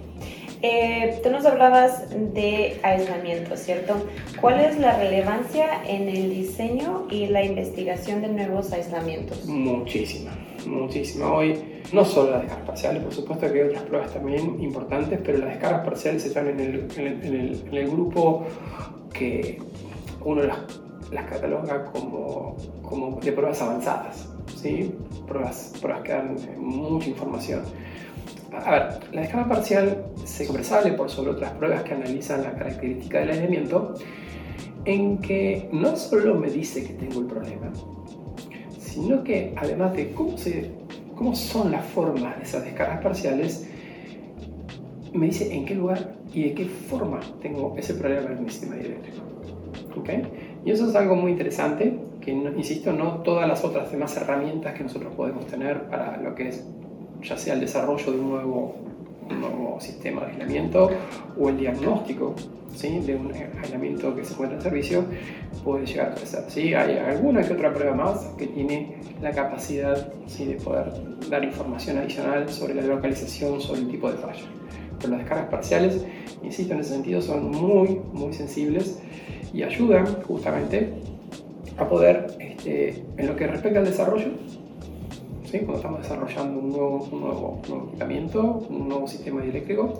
Eh, 0.62 1.20
tú 1.22 1.30
nos 1.30 1.46
hablabas 1.46 2.10
de 2.34 2.78
aislamiento, 2.82 3.56
¿cierto? 3.56 3.96
¿Cuál 4.42 4.60
es 4.60 4.78
la 4.78 4.98
relevancia 4.98 5.82
en 5.88 6.08
el 6.08 6.28
diseño 6.30 7.06
y 7.10 7.26
la 7.26 7.42
investigación 7.42 8.20
de 8.20 8.28
nuevos 8.28 8.70
aislamientos? 8.72 9.46
Muchísima, 9.46 10.32
muchísima. 10.66 11.32
Hoy 11.32 11.58
no 11.92 12.04
solo 12.04 12.32
las 12.32 12.42
descargas 12.42 12.66
parciales, 12.66 13.02
por 13.02 13.12
supuesto 13.12 13.52
que 13.52 13.62
hay 13.62 13.68
otras 13.68 13.82
pruebas 13.84 14.12
también 14.12 14.60
importantes, 14.60 15.20
pero 15.24 15.38
las 15.38 15.50
descargas 15.50 15.84
parciales 15.84 16.24
están 16.24 16.48
en 16.48 16.60
el, 16.60 16.88
en 16.96 17.74
el, 17.76 17.90
grupo 17.90 18.46
que 19.12 19.60
uno 20.24 20.42
las, 20.42 20.58
cataloga 21.26 21.84
como, 21.86 22.56
como 22.82 23.20
de 23.20 23.32
pruebas 23.32 23.60
avanzadas, 23.62 24.28
¿sí? 24.56 24.94
pruebas, 25.26 25.72
pruebas 25.80 26.02
que 26.02 26.12
dan 26.12 26.36
mucha 26.58 27.10
información. 27.10 27.62
A 28.52 28.70
ver, 28.70 29.00
la 29.12 29.20
descarga 29.22 29.48
parcial 29.48 30.04
se 30.24 30.46
sobresale 30.46 30.92
por 30.92 31.10
sobre 31.10 31.32
otras 31.32 31.52
pruebas 31.52 31.82
que 31.84 31.94
analizan 31.94 32.42
la 32.42 32.52
característica 32.52 33.20
del 33.20 33.30
aislamiento 33.30 33.94
en 34.84 35.18
que 35.18 35.68
no 35.72 35.96
solo 35.96 36.34
me 36.34 36.50
dice 36.50 36.84
que 36.84 36.94
tengo 36.94 37.20
el 37.20 37.26
problema, 37.26 37.70
sino 39.00 39.24
que 39.24 39.54
además 39.56 39.94
de 39.94 40.12
cómo, 40.12 40.36
se, 40.36 40.70
cómo 41.16 41.34
son 41.34 41.70
las 41.70 41.84
formas 41.86 42.36
de 42.38 42.44
esas 42.44 42.64
descargas 42.64 43.00
parciales, 43.00 43.68
me 45.12 45.26
dice 45.26 45.52
en 45.54 45.64
qué 45.64 45.74
lugar 45.74 46.14
y 46.32 46.44
de 46.44 46.54
qué 46.54 46.64
forma 46.66 47.20
tengo 47.42 47.74
ese 47.76 47.94
problema 47.94 48.30
en 48.30 48.44
mi 48.44 48.50
sistema 48.50 48.76
eléctrico. 48.76 49.24
¿Okay? 49.96 50.22
Y 50.64 50.70
eso 50.70 50.88
es 50.88 50.94
algo 50.94 51.16
muy 51.16 51.32
interesante, 51.32 51.98
que 52.20 52.30
insisto, 52.30 52.92
no 52.92 53.22
todas 53.22 53.48
las 53.48 53.64
otras 53.64 53.90
demás 53.90 54.16
herramientas 54.16 54.74
que 54.74 54.84
nosotros 54.84 55.12
podemos 55.14 55.46
tener 55.46 55.88
para 55.88 56.16
lo 56.18 56.34
que 56.34 56.48
es 56.48 56.64
ya 57.22 57.36
sea 57.36 57.54
el 57.54 57.60
desarrollo 57.60 58.12
de 58.12 58.18
un 58.18 58.30
nuevo, 58.30 58.76
nuevo 59.34 59.78
sistema 59.80 60.22
de 60.22 60.32
aislamiento 60.32 60.90
o 61.38 61.48
el 61.48 61.56
diagnóstico 61.58 62.34
¿sí? 62.74 63.00
de 63.00 63.16
un 63.16 63.32
aislamiento 63.32 64.14
que 64.14 64.24
se 64.24 64.32
encuentra 64.32 64.58
en 64.58 64.62
servicio, 64.62 65.04
puede 65.64 65.86
llegar 65.86 66.12
a 66.12 66.14
crecer. 66.14 66.44
¿sí? 66.48 66.74
Hay 66.74 66.96
alguna 66.98 67.42
que 67.42 67.52
otra 67.52 67.72
prueba 67.72 67.94
más 67.94 68.24
que 68.38 68.46
tiene 68.46 68.96
la 69.20 69.32
capacidad 69.32 70.12
¿sí? 70.26 70.46
de 70.46 70.54
poder 70.54 70.92
dar 71.28 71.44
información 71.44 71.98
adicional 71.98 72.48
sobre 72.48 72.74
la 72.74 72.82
localización, 72.82 73.60
sobre 73.60 73.80
el 73.80 73.88
tipo 73.88 74.10
de 74.10 74.18
falla. 74.18 74.42
Pero 74.98 75.10
las 75.12 75.20
descargas 75.20 75.48
parciales, 75.48 76.04
insisto, 76.42 76.74
en 76.74 76.80
ese 76.80 76.94
sentido 76.94 77.22
son 77.22 77.50
muy, 77.50 78.00
muy 78.12 78.32
sensibles 78.32 79.00
y 79.52 79.62
ayudan 79.62 80.06
justamente 80.22 80.92
a 81.78 81.88
poder, 81.88 82.26
este, 82.38 83.02
en 83.16 83.26
lo 83.26 83.36
que 83.36 83.46
respecta 83.46 83.78
al 83.78 83.86
desarrollo, 83.86 84.28
cuando 85.58 85.76
estamos 85.76 86.02
desarrollando 86.02 86.60
un 86.60 86.68
nuevo, 86.70 87.08
un 87.10 87.20
nuevo, 87.20 87.60
equipamiento, 87.88 88.66
un 88.70 88.88
nuevo 88.88 89.08
sistema 89.08 89.42
eléctrico, 89.42 89.94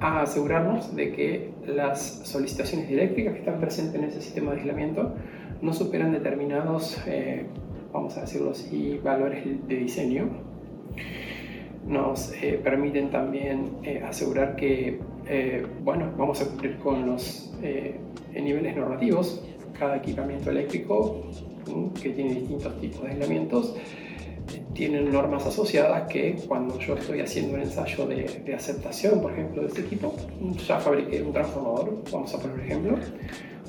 a 0.00 0.22
asegurarnos 0.22 0.94
de 0.96 1.12
que 1.12 1.50
las 1.66 2.00
solicitaciones 2.24 2.90
eléctricas 2.90 3.34
que 3.34 3.38
están 3.40 3.60
presentes 3.60 3.94
en 3.94 4.08
ese 4.08 4.20
sistema 4.20 4.52
de 4.52 4.60
aislamiento 4.60 5.14
no 5.60 5.72
superan 5.72 6.10
determinados, 6.10 7.00
eh, 7.06 7.46
vamos 7.92 8.16
a 8.16 8.22
decirlo 8.22 8.50
así, 8.50 8.98
valores 9.02 9.44
de 9.68 9.76
diseño. 9.76 10.30
Nos 11.86 12.32
eh, 12.42 12.60
permiten 12.62 13.10
también 13.10 13.76
eh, 13.84 14.02
asegurar 14.04 14.56
que, 14.56 14.98
bueno, 15.84 16.12
vamos 16.16 16.40
a 16.42 16.46
cumplir 16.46 16.78
con 16.78 17.06
los 17.06 17.54
niveles 18.34 18.76
normativos. 18.76 19.44
Cada 19.78 19.96
equipamiento 19.96 20.50
eléctrico 20.50 21.22
que 22.02 22.10
tiene 22.10 22.34
distintos 22.34 22.80
tipos 22.80 23.02
de 23.02 23.10
aislamientos 23.10 23.76
tienen 24.74 25.12
normas 25.12 25.46
asociadas 25.46 26.08
que 26.08 26.36
cuando 26.48 26.78
yo 26.78 26.94
estoy 26.94 27.20
haciendo 27.20 27.54
un 27.54 27.60
ensayo 27.60 28.06
de, 28.06 28.42
de, 28.44 28.54
aceptación, 28.54 29.20
por 29.20 29.32
ejemplo, 29.32 29.62
de 29.62 29.68
este 29.68 29.82
equipo, 29.82 30.14
ya 30.66 30.78
fabriqué 30.78 31.22
un 31.22 31.32
transformador, 31.32 32.02
vamos 32.10 32.34
a 32.34 32.38
poner 32.38 32.56
un 32.56 32.64
ejemplo, 32.64 32.98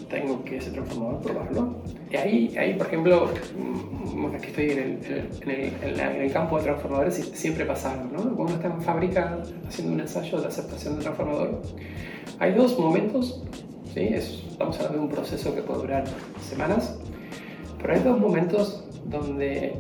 tengo 0.10 0.44
que 0.44 0.58
ese 0.58 0.72
transformador 0.72 1.22
probarlo. 1.22 1.76
Y 2.12 2.16
ahí, 2.16 2.56
ahí 2.58 2.74
por 2.76 2.88
ejemplo, 2.88 3.30
mm, 3.58 4.36
que 4.38 4.48
estoy 4.48 4.72
en 4.72 4.80
el, 4.80 5.30
en, 5.42 5.50
el, 5.84 6.00
en 6.00 6.22
el, 6.22 6.32
campo 6.32 6.58
de 6.58 6.64
transformadores, 6.64 7.16
siempre 7.34 7.66
pasa 7.66 7.94
algo, 7.94 8.06
¿no? 8.12 8.36
Cuando 8.36 8.54
está 8.54 8.68
en 8.68 8.82
fábrica 8.82 9.40
haciendo 9.68 9.94
un 9.94 10.00
ensayo 10.00 10.40
de 10.40 10.48
aceptación 10.48 10.96
del 10.96 11.04
transformador, 11.04 11.62
hay 12.40 12.54
dos 12.54 12.78
momentos, 12.78 13.44
¿sí? 13.94 14.02
estamos 14.02 14.78
hablando 14.78 15.00
de 15.00 15.04
un 15.06 15.10
proceso 15.10 15.54
que 15.54 15.62
puede 15.62 15.82
durar 15.82 16.04
semanas, 16.42 17.00
pero 17.82 17.94
hay 17.94 18.00
dos 18.02 18.20
momentos 18.20 18.84
donde 19.06 19.74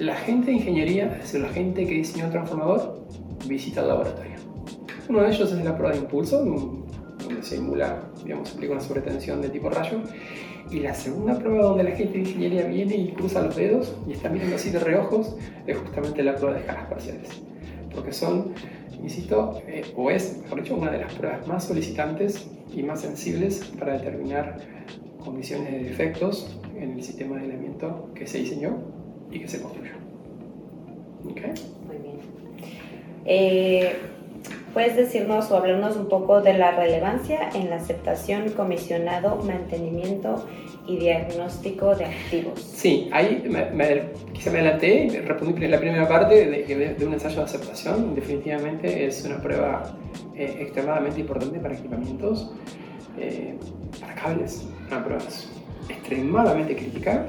la 0.00 0.16
gente 0.16 0.46
de 0.46 0.52
ingeniería, 0.56 1.12
es 1.12 1.22
decir, 1.24 1.40
la 1.40 1.50
gente 1.50 1.86
que 1.86 1.94
diseñó 1.94 2.24
el 2.24 2.30
transformador, 2.30 3.04
visita 3.46 3.82
el 3.82 3.88
laboratorio. 3.88 4.36
Uno 5.08 5.22
de 5.22 5.28
ellos 5.28 5.52
es 5.52 5.64
la 5.64 5.76
prueba 5.76 5.94
de 5.94 6.00
impulso, 6.00 6.42
donde 6.42 7.42
se 7.42 7.56
simula, 7.56 8.02
digamos, 8.24 8.54
aplica 8.54 8.72
una 8.72 8.80
sobretensión 8.80 9.42
de 9.42 9.50
tipo 9.50 9.68
rayo. 9.68 10.00
Y 10.70 10.80
la 10.80 10.94
segunda 10.94 11.38
prueba 11.38 11.64
donde 11.64 11.84
la 11.84 11.90
gente 11.90 12.14
de 12.14 12.20
ingeniería 12.20 12.64
viene 12.66 12.96
y 12.96 13.12
cruza 13.12 13.42
los 13.42 13.56
dedos 13.56 13.94
y 14.06 14.12
está 14.12 14.30
mirando 14.30 14.56
así 14.56 14.70
de 14.70 14.78
reojos 14.78 15.36
es 15.66 15.76
justamente 15.76 16.22
la 16.22 16.36
prueba 16.36 16.54
de 16.54 16.60
escalas 16.60 16.86
parciales. 16.86 17.28
Porque 17.92 18.12
son, 18.12 18.54
insisto, 19.02 19.60
eh, 19.66 19.82
o 19.96 20.10
es, 20.10 20.38
mejor 20.42 20.62
dicho, 20.62 20.76
una 20.76 20.92
de 20.92 20.98
las 20.98 21.12
pruebas 21.12 21.46
más 21.46 21.64
solicitantes 21.64 22.48
y 22.72 22.82
más 22.84 23.00
sensibles 23.00 23.70
para 23.78 23.94
determinar 23.94 24.58
condiciones 25.18 25.72
de 25.72 25.78
defectos 25.80 26.56
en 26.76 26.92
el 26.92 27.02
sistema 27.02 27.36
de 27.36 27.42
aislamiento 27.42 28.08
que 28.14 28.26
se 28.26 28.38
diseñó 28.38 28.99
y 29.30 29.40
que 29.40 29.48
se 29.48 29.60
construyó. 29.60 29.92
Okay. 31.30 31.52
Muy 31.86 31.96
bien. 31.98 32.18
Eh, 33.24 33.96
¿Puedes 34.72 34.94
decirnos 34.96 35.50
o 35.50 35.56
hablarnos 35.56 35.96
un 35.96 36.08
poco 36.08 36.40
de 36.40 36.54
la 36.54 36.70
relevancia 36.70 37.50
en 37.54 37.70
la 37.70 37.76
aceptación, 37.76 38.50
comisionado, 38.50 39.36
mantenimiento 39.42 40.46
y 40.86 40.96
diagnóstico 40.96 41.96
de 41.96 42.04
activos? 42.04 42.60
Sí, 42.60 43.08
ahí 43.12 43.42
me, 43.48 44.02
quizá 44.32 44.52
me 44.52 44.60
adelanté, 44.60 45.22
respondí 45.26 45.66
la 45.66 45.78
primera 45.78 46.06
parte 46.06 46.46
de, 46.46 46.94
de, 46.96 47.04
un 47.06 47.14
ensayo 47.14 47.38
de 47.38 47.42
aceptación. 47.42 48.14
Definitivamente 48.14 49.06
es 49.06 49.24
una 49.24 49.42
prueba 49.42 49.92
eh, 50.36 50.58
extremadamente 50.60 51.20
importante 51.20 51.58
para 51.58 51.74
equipamientos, 51.74 52.52
eh, 53.18 53.56
para 54.00 54.14
cables, 54.14 54.68
una 54.86 55.04
prueba 55.04 55.22
extremadamente 55.88 56.76
crítica 56.76 57.26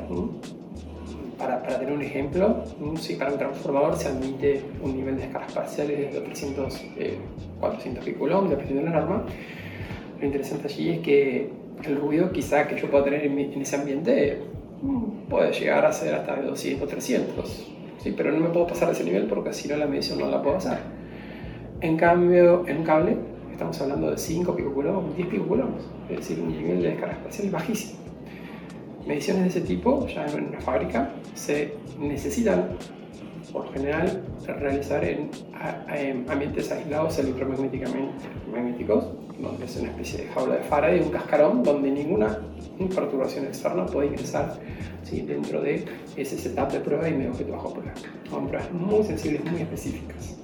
para, 1.42 1.80
tener 1.80 1.94
un 1.94 2.02
ejemplo, 2.02 2.64
si 3.00 3.16
para 3.16 3.32
un 3.32 3.38
transformador 3.38 3.98
se 3.98 4.10
admite 4.10 4.62
un 4.82 4.96
nivel 4.96 5.16
de 5.16 5.24
descargas 5.24 5.52
parciales 5.54 6.14
de 6.14 6.22
300, 6.22 6.82
400 7.60 8.06
picoulomb, 8.06 8.50
dependiendo 8.50 8.84
de 8.84 8.90
la 8.90 9.02
norma, 9.02 9.26
lo 10.20 10.26
interesante 10.26 10.68
allí 10.68 10.90
es 10.90 11.00
que 11.00 11.50
el 11.84 11.96
ruido 11.98 12.32
quizá 12.32 12.68
que 12.68 12.80
yo 12.80 12.90
pueda 12.90 13.04
tener 13.04 13.26
en, 13.26 13.62
ese 13.62 13.76
ambiente 13.76 14.38
mm, 14.82 15.30
puede 15.30 15.52
llegar 15.52 15.86
a 15.86 15.92
ser 15.92 16.14
hasta 16.14 16.36
de 16.36 16.44
200, 16.48 16.88
300, 16.88 17.74
¿sí? 17.98 18.14
pero 18.16 18.32
no 18.32 18.40
me 18.40 18.50
puedo 18.50 18.68
pasar 18.68 18.92
ese 18.92 19.04
nivel 19.04 19.26
porque 19.26 19.52
si 19.52 19.68
no 19.68 19.78
la 19.78 19.88
medición 19.88 20.20
no 20.20 20.30
la 20.30 20.42
puedo 20.42 20.58
hacer. 20.58 20.78
En 21.82 21.98
cambio, 21.98 22.68
en 22.68 22.78
un 22.78 22.84
cable 22.84 23.18
estamos 23.52 23.82
hablando 23.82 24.12
de 24.12 24.18
5 24.18 24.56
picocoulomb, 24.56 25.16
10 25.16 25.28
picocoulomb, 25.28 25.76
es 26.10 26.18
decir, 26.18 26.40
un 26.40 26.50
nivel 26.50 26.84
de 26.84 26.90
descargas 26.90 27.18
parciales 27.18 27.52
bajísimo 27.52 28.01
mediciones 29.06 29.44
de 29.44 29.50
ese 29.50 29.62
tipo, 29.62 30.08
ya 30.08 30.26
en 30.26 30.50
una 30.50 30.60
fábrica, 30.62 31.12
se 31.36 31.74
necesitan, 32.00 32.78
por 33.52 33.72
general, 33.74 34.24
realizar 34.60 35.04
en, 35.04 35.30
ambientes 36.30 36.72
aislados 36.72 37.20
electromagnéticos, 37.20 39.06
donde 39.40 39.66
es 39.66 39.76
una 39.78 39.90
especie 39.90 40.24
de 40.24 40.28
jaula 40.28 40.56
de 40.56 40.64
Faraday, 40.64 41.00
un 41.00 41.10
cascarón, 41.10 41.64
donde 41.64 41.92
ninguna 41.92 42.40
perturbación 42.96 43.46
externa 43.46 43.86
puede 43.86 44.08
ingresar 44.08 44.60
¿sí? 45.04 45.22
dentro 45.22 45.62
de 45.62 45.86
ese 46.16 46.38
setup 46.38 46.72
de 46.72 46.80
prueba 46.80 47.08
y 47.10 47.14
medio 47.14 47.32
objeto 47.32 47.52
bajo 47.52 47.74
prueba. 47.74 47.94
Son 48.30 48.48
pruebas 48.48 48.72
muy 48.72 49.04
sensibles, 49.04 49.44
muy 49.46 49.62
específicas. 49.62 50.38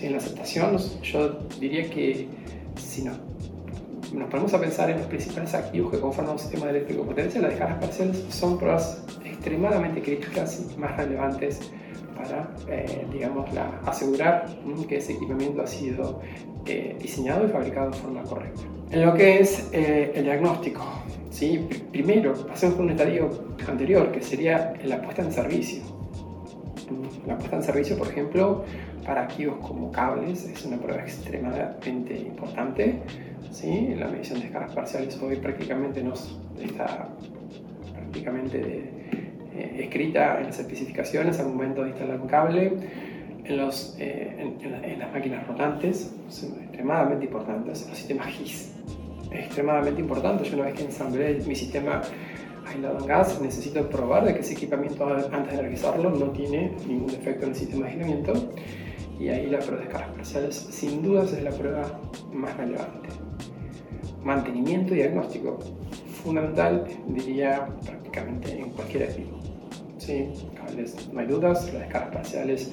en 0.00 0.12
la 0.12 0.18
aceptación, 0.18 0.78
yo 1.02 1.38
diría 1.60 1.88
que 1.90 2.26
si 2.76 3.02
no 3.02 3.12
nos 4.12 4.28
ponemos 4.28 4.52
a 4.54 4.60
pensar 4.60 4.90
en 4.90 4.98
los 4.98 5.06
principales 5.06 5.54
activos 5.54 5.92
que 5.92 6.00
conforman 6.00 6.32
un 6.32 6.38
sistema 6.38 6.68
eléctrico 6.70 7.04
potencia, 7.04 7.40
las 7.40 7.50
descargas 7.50 7.78
parciales 7.78 8.24
son 8.30 8.58
pruebas 8.58 9.02
extremadamente 9.24 10.02
críticas 10.02 10.66
y 10.74 10.78
más 10.78 10.96
relevantes 10.96 11.70
para, 12.16 12.50
eh, 12.68 13.06
digamos, 13.12 13.48
asegurar 13.86 14.46
que 14.88 14.96
ese 14.96 15.14
equipamiento 15.14 15.62
ha 15.62 15.66
sido 15.66 16.20
eh, 16.66 16.96
diseñado 17.00 17.46
y 17.46 17.48
fabricado 17.48 17.90
de 17.90 17.96
forma 17.96 18.22
correcta. 18.22 18.62
En 18.90 19.06
lo 19.06 19.14
que 19.14 19.40
es 19.40 19.68
eh, 19.72 20.12
el 20.14 20.24
diagnóstico, 20.24 20.82
¿sí? 21.30 21.66
primero 21.92 22.34
pasemos 22.46 22.76
por 22.76 22.84
un 22.84 22.90
estadio 22.90 23.30
anterior, 23.66 24.10
que 24.10 24.20
sería 24.20 24.74
la 24.84 25.00
puesta 25.00 25.22
en 25.22 25.32
servicio. 25.32 25.82
La 27.26 27.38
puesta 27.38 27.56
en 27.56 27.62
servicio, 27.62 27.96
por 27.96 28.08
ejemplo, 28.08 28.64
para 29.06 29.22
activos 29.22 29.58
como 29.66 29.90
cables 29.92 30.44
es 30.44 30.64
una 30.64 30.76
prueba 30.76 31.02
extremadamente 31.02 32.18
importante. 32.18 33.00
¿Sí? 33.50 33.94
La 33.98 34.08
medición 34.08 34.38
de 34.38 34.44
descargas 34.46 34.74
parciales 34.74 35.18
hoy 35.20 35.36
prácticamente 35.36 36.02
nos 36.02 36.38
está 36.60 37.08
prácticamente 37.92 38.58
eh, 39.54 39.80
escrita 39.84 40.38
en 40.38 40.46
las 40.46 40.58
especificaciones 40.58 41.38
al 41.40 41.48
momento 41.48 41.82
de 41.82 41.90
instalar 41.90 42.20
un 42.20 42.28
cable. 42.28 42.72
En, 43.44 43.56
los, 43.56 43.96
eh, 43.98 44.54
en, 44.60 44.98
las 44.98 45.12
máquinas 45.12 45.46
rotantes 45.46 46.14
son 46.28 46.60
extremadamente 46.62 47.24
importantes. 47.24 47.86
Los 47.88 47.98
sistemas 47.98 48.28
GIS 48.28 48.74
extremadamente 49.30 50.00
importante. 50.00 50.44
Yo 50.44 50.56
una 50.56 50.66
vez 50.66 50.74
que 50.74 50.84
ensamblé 50.84 51.40
mi 51.46 51.54
sistema 51.54 52.02
aislado 52.66 52.98
en 52.98 53.06
gas, 53.06 53.40
necesito 53.40 53.88
probar 53.88 54.24
de 54.24 54.34
que 54.34 54.40
ese 54.40 54.52
equipamiento 54.52 55.06
antes 55.06 55.52
de 55.52 55.60
realizarlo 55.60 56.10
no 56.10 56.26
tiene 56.30 56.72
ningún 56.86 57.08
defecto 57.08 57.44
en 57.44 57.50
el 57.50 57.56
sistema 57.56 57.86
de 57.86 57.92
aislamiento. 57.92 58.32
Y 59.18 59.28
ahí 59.28 59.46
la 59.46 59.58
prueba 59.58 59.78
de 59.78 59.84
descargas 59.84 60.16
parciales 60.16 60.54
sin 60.70 61.02
dudas 61.02 61.32
es 61.32 61.42
la 61.42 61.50
prueba 61.50 61.82
más 62.32 62.56
relevante. 62.56 63.08
Mantenimiento 64.22 64.94
y 64.94 64.98
diagnóstico. 64.98 65.58
Fundamental, 66.22 66.84
diría, 67.08 67.66
prácticamente 67.84 68.58
en 68.58 68.70
cualquier 68.70 69.04
equipo. 69.04 69.38
Sí, 69.98 70.28
no 71.12 71.20
hay 71.20 71.26
dudas, 71.26 71.64
las 71.72 71.82
descargas 71.82 72.14
parciales 72.14 72.72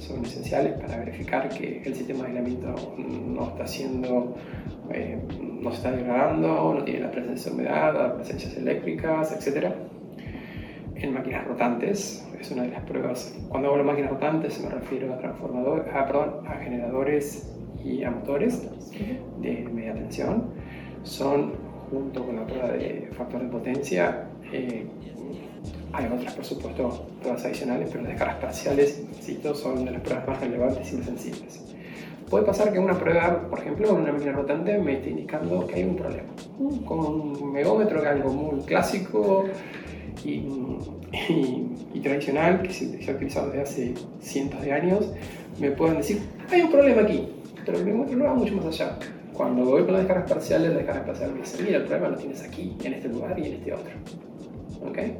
son 0.00 0.24
esenciales 0.24 0.72
para 0.80 0.98
verificar 0.98 1.48
que 1.48 1.82
el 1.82 1.94
sistema 1.94 2.24
de 2.24 2.28
aislamiento 2.28 2.74
no 2.98 3.48
está 3.48 3.66
siendo 3.66 4.34
eh, 4.90 5.18
no 5.62 5.70
se 5.70 5.76
está 5.76 5.92
degradando, 5.92 6.74
no 6.74 6.84
tiene 6.84 7.00
la 7.00 7.10
presencia 7.10 7.50
de 7.50 7.56
humedad, 7.56 7.94
las 7.94 8.12
presencias 8.12 8.56
eléctricas, 8.56 9.32
etc. 9.32 9.72
En 10.96 11.14
máquinas 11.14 11.46
rotantes, 11.46 12.26
es 12.38 12.50
una 12.50 12.64
de 12.64 12.70
las 12.70 12.82
pruebas. 12.82 13.34
Cuando 13.48 13.70
hablo 13.70 13.82
de 13.82 13.90
máquinas 13.90 14.10
rotantes 14.10 14.60
me 14.62 14.68
refiero 14.68 15.12
a 15.14 15.18
transformadores, 15.18 15.86
a, 15.94 16.06
perdón, 16.06 16.46
a 16.46 16.56
generadores 16.56 17.50
y 17.82 18.04
a 18.04 18.10
motores 18.10 18.68
de 19.40 19.68
media 19.72 19.94
tensión. 19.94 20.52
Son, 21.04 21.52
junto 21.90 22.24
con 22.24 22.36
la 22.36 22.46
prueba 22.46 22.68
de 22.68 23.08
factor 23.16 23.42
de 23.42 23.48
potencia, 23.48 24.26
eh, 24.52 24.86
hay 25.92 26.06
otras, 26.06 26.34
por 26.34 26.44
supuesto, 26.44 27.06
pruebas 27.20 27.44
adicionales, 27.44 27.88
pero 27.90 28.02
las 28.02 28.12
descargas 28.12 28.36
parciales, 28.38 29.02
insisto, 29.16 29.54
son 29.54 29.84
de 29.84 29.92
las 29.92 30.00
pruebas 30.00 30.26
más 30.26 30.40
relevantes 30.40 30.92
y 30.92 30.96
más 30.96 31.06
sensibles. 31.06 31.60
Puede 32.28 32.46
pasar 32.46 32.72
que 32.72 32.78
una 32.78 32.98
prueba, 32.98 33.48
por 33.48 33.60
ejemplo, 33.60 33.94
una 33.94 34.12
máquina 34.12 34.32
rotante 34.32 34.78
me 34.78 34.94
esté 34.94 35.10
indicando 35.10 35.66
que 35.66 35.76
hay 35.76 35.84
un 35.84 35.96
problema. 35.96 36.28
Con 36.84 36.98
un 36.98 37.52
megómetro, 37.52 38.00
que 38.00 38.06
es 38.06 38.12
algo 38.12 38.32
muy 38.32 38.60
clásico 38.62 39.44
y, 40.24 42.00
tradicional, 42.02 42.62
que 42.62 42.72
se, 42.72 43.10
ha 43.10 43.14
utilizado 43.14 43.50
desde 43.50 43.62
hace 43.62 43.94
cientos 44.20 44.60
de 44.62 44.72
años, 44.72 45.12
me 45.60 45.70
pueden 45.70 45.98
decir, 45.98 46.20
hay 46.50 46.62
un 46.62 46.72
problema 46.72 47.02
aquí, 47.02 47.28
pero 47.64 47.78
el 47.78 47.84
megómetro 47.84 48.16
no 48.16 48.24
va 48.24 48.34
mucho 48.34 48.54
más 48.56 48.66
allá. 48.66 48.98
Cuando 49.36 49.64
voy 49.64 49.82
con 49.82 49.94
las 49.94 50.02
descargas 50.02 50.30
parciales, 50.30 50.68
las 50.68 50.78
descargas 50.78 51.06
parciales 51.06 51.34
me 51.34 51.40
dicen, 51.40 51.64
mira, 51.64 51.76
el 51.78 51.84
problema 51.84 52.08
lo 52.10 52.16
tienes 52.16 52.42
aquí, 52.42 52.76
en 52.84 52.92
este 52.94 53.08
lugar 53.08 53.38
y 53.38 53.46
en 53.46 53.52
este 53.54 53.72
otro. 53.72 53.92
¿Okay? 54.88 55.16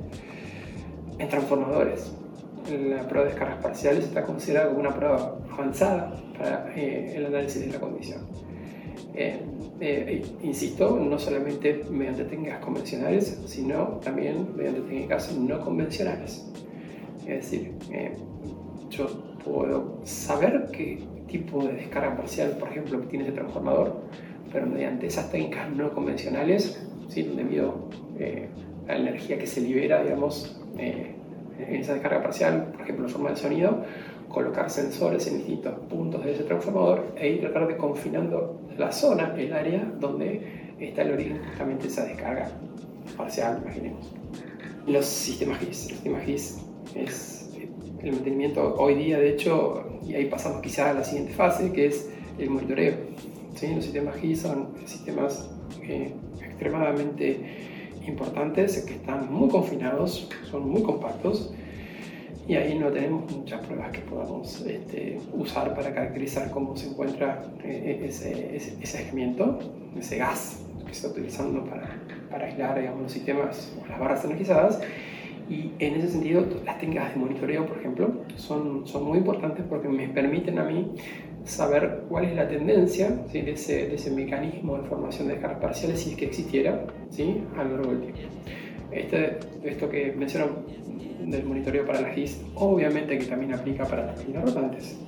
En 1.18 1.28
transformadores, 1.28 2.12
la 2.70 3.02
prueba 3.08 3.26
de 3.26 3.32
descargas 3.32 3.62
parciales 3.62 4.04
está 4.04 4.22
considerada 4.22 4.68
como 4.68 4.80
una 4.80 4.94
prueba 4.94 5.36
avanzada 5.50 6.14
para 6.38 6.72
eh, 6.76 7.14
el 7.16 7.26
análisis 7.26 7.66
de 7.66 7.72
la 7.72 7.80
condición. 7.80 8.20
Eh, 9.14 9.40
eh, 9.80 10.22
insisto, 10.42 10.96
no 10.96 11.18
solamente 11.18 11.84
mediante 11.90 12.24
técnicas 12.24 12.60
convencionales, 12.60 13.40
sino 13.46 14.00
también 14.02 14.48
mediante 14.56 14.80
técnicas 14.82 15.32
no 15.36 15.60
convencionales. 15.60 16.46
Es 17.26 17.50
decir, 17.50 17.72
yo 18.90 19.08
puedo 19.44 20.00
saber 20.04 20.68
qué 20.72 21.02
tipo 21.26 21.64
de 21.64 21.72
descarga 21.74 22.16
parcial, 22.16 22.56
por 22.58 22.68
ejemplo, 22.68 22.98
tiene 23.00 23.24
ese 23.24 23.34
transformador, 23.34 24.00
pero 24.52 24.66
mediante 24.66 25.06
esas 25.06 25.30
técnicas 25.30 25.70
no 25.70 25.92
convencionales, 25.92 26.80
¿sí? 27.08 27.22
debido 27.22 27.88
a 28.88 28.92
la 28.92 28.98
energía 28.98 29.38
que 29.38 29.46
se 29.46 29.60
libera, 29.60 30.02
digamos, 30.02 30.60
en 30.78 31.74
esa 31.74 31.94
descarga 31.94 32.22
parcial, 32.22 32.72
por 32.72 32.82
ejemplo, 32.82 33.06
en 33.06 33.10
forma 33.10 33.30
de 33.30 33.36
sonido, 33.36 33.84
colocar 34.28 34.68
sensores 34.68 35.26
en 35.28 35.38
distintos 35.38 35.74
puntos 35.88 36.24
de 36.24 36.32
ese 36.32 36.44
transformador 36.44 37.14
e 37.16 37.28
ir 37.28 37.40
tratar 37.40 37.68
de 37.68 37.76
confinando 37.76 38.60
la 38.76 38.90
zona, 38.90 39.34
el 39.38 39.52
área 39.52 39.84
donde 40.00 40.74
está 40.80 41.02
el 41.02 41.12
origen 41.12 41.40
justamente 41.48 41.84
de 41.84 41.88
esa 41.88 42.04
descarga 42.04 42.48
parcial, 43.16 43.60
imaginemos. 43.62 44.12
Los 44.86 45.06
sistemas 45.06 45.58
GIS. 45.60 45.86
El 45.88 45.94
sistema 45.94 46.20
GIS 46.20 46.60
es 46.94 47.43
el 48.04 48.12
mantenimiento 48.12 48.74
hoy 48.78 48.94
día, 48.94 49.18
de 49.18 49.30
hecho, 49.30 49.82
y 50.06 50.14
ahí 50.14 50.26
pasamos 50.26 50.60
quizá 50.60 50.90
a 50.90 50.94
la 50.94 51.04
siguiente 51.04 51.32
fase, 51.32 51.72
que 51.72 51.86
es 51.86 52.10
el 52.38 52.50
monitoreo. 52.50 52.94
¿Sí? 53.54 53.74
Los 53.74 53.84
sistemas 53.84 54.16
GIS 54.16 54.42
son 54.42 54.68
sistemas 54.84 55.50
eh, 55.82 56.12
extremadamente 56.44 57.38
importantes 58.06 58.82
que 58.82 58.94
están 58.94 59.32
muy 59.32 59.48
confinados, 59.48 60.28
son 60.50 60.68
muy 60.68 60.82
compactos 60.82 61.54
y 62.46 62.56
ahí 62.56 62.78
no 62.78 62.88
tenemos 62.90 63.30
muchas 63.32 63.64
pruebas 63.64 63.90
que 63.90 64.00
podamos 64.00 64.60
este, 64.62 65.18
usar 65.32 65.74
para 65.74 65.94
caracterizar 65.94 66.50
cómo 66.50 66.76
se 66.76 66.88
encuentra 66.88 67.42
eh, 67.64 68.04
ese, 68.06 68.54
ese, 68.54 68.76
ese, 68.82 69.08
ese 69.98 70.16
gas 70.18 70.60
que 70.86 70.92
se 70.92 71.06
está 71.06 71.08
utilizando 71.08 71.64
para, 71.64 71.88
para 72.30 72.46
aislar 72.46 72.78
digamos, 72.78 73.02
los 73.02 73.12
sistemas 73.12 73.72
o 73.82 73.88
las 73.88 73.98
barras 73.98 74.24
energizadas. 74.24 74.80
Y 75.48 75.72
en 75.78 75.96
ese 75.96 76.08
sentido, 76.08 76.46
las 76.64 76.78
técnicas 76.78 77.14
de 77.14 77.20
monitoreo, 77.20 77.66
por 77.66 77.78
ejemplo, 77.78 78.12
son, 78.36 78.86
son 78.86 79.04
muy 79.04 79.18
importantes 79.18 79.64
porque 79.68 79.88
me 79.88 80.08
permiten 80.08 80.58
a 80.58 80.64
mí 80.64 80.94
saber 81.44 82.04
cuál 82.08 82.24
es 82.24 82.34
la 82.34 82.48
tendencia 82.48 83.10
de, 83.10 83.52
ese, 83.52 83.88
de, 83.88 83.94
ese, 83.94 84.10
mecanismo 84.10 84.78
de 84.78 84.88
formación 84.88 85.28
de 85.28 85.34
descargas 85.34 85.60
parciales, 85.60 86.00
si 86.00 86.10
es 86.10 86.16
que 86.16 86.24
existiera, 86.26 86.86
¿sí? 87.10 87.42
a 87.56 87.64
lo 87.64 87.76
largo 87.76 87.90
del 87.92 88.00
tiempo. 88.00 88.22
Este, 88.90 89.38
esto 89.64 89.88
que 89.90 90.12
menciono 90.12 90.46
del 91.20 91.44
monitoreo 91.44 91.84
para 91.84 92.00
la 92.00 92.10
GIS, 92.10 92.42
obviamente 92.54 93.18
que 93.18 93.26
también 93.26 93.52
aplica 93.52 93.84
para 93.84 94.06
las 94.06 94.18
máquinas 94.18 94.44
rotantes, 94.44 94.98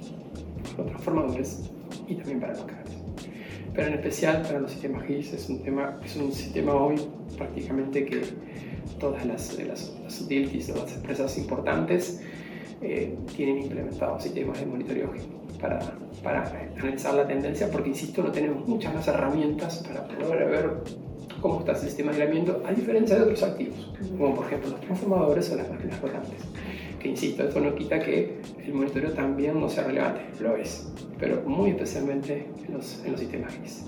los 0.76 0.86
transformadores 0.86 1.70
y 2.08 2.14
también 2.16 2.40
para 2.40 2.52
los 2.52 2.62
cables. 2.62 2.96
Pero 3.74 3.88
en 3.88 3.94
especial 3.94 4.42
para 4.42 4.60
los 4.60 4.72
sistemas 4.72 5.06
GIS 5.06 5.32
es 5.34 5.48
un, 5.48 5.62
tema, 5.62 5.98
es 6.04 6.16
un 6.16 6.32
sistema 6.32 6.74
hoy 6.74 6.96
prácticamente 7.36 8.04
que 8.04 8.22
todas 8.98 9.24
las, 9.26 9.58
las, 9.58 9.94
las 10.02 10.20
utilities, 10.20 10.68
las 10.68 10.94
empresas 10.94 11.36
importantes 11.38 12.20
eh, 12.82 13.16
tienen 13.34 13.58
implementados 13.62 14.22
sistemas 14.22 14.60
de 14.60 14.66
monitoreo 14.66 15.10
para, 15.60 15.80
para 16.22 16.44
analizar 16.78 17.14
la 17.14 17.26
tendencia, 17.26 17.70
porque 17.70 17.90
insisto, 17.90 18.22
no 18.22 18.30
tenemos 18.30 18.66
muchas 18.68 18.94
más 18.94 19.08
herramientas 19.08 19.82
para 19.86 20.06
poder 20.06 20.48
ver 20.48 20.70
cómo 21.40 21.60
está 21.60 21.72
el 21.72 21.78
sistema 21.78 22.12
de 22.12 22.22
aislamiento, 22.22 22.62
a 22.66 22.72
diferencia 22.72 23.16
de 23.16 23.22
otros 23.22 23.42
activos, 23.42 23.92
como 24.18 24.34
por 24.34 24.46
ejemplo 24.46 24.70
los 24.70 24.80
transformadores 24.80 25.50
o 25.50 25.56
las 25.56 25.70
máquinas 25.70 26.00
rotantes. 26.00 26.42
Que 27.00 27.08
insisto, 27.08 27.44
esto 27.44 27.60
no 27.60 27.74
quita 27.74 28.00
que 28.00 28.38
el 28.64 28.74
monitoreo 28.74 29.12
también 29.12 29.60
no 29.60 29.68
sea 29.68 29.84
relevante, 29.84 30.22
lo 30.40 30.56
es, 30.56 30.92
pero 31.18 31.42
muy 31.42 31.70
especialmente 31.70 32.46
en 32.66 32.74
los, 32.74 32.84
sistemas 32.84 33.54
GIS. 33.54 33.84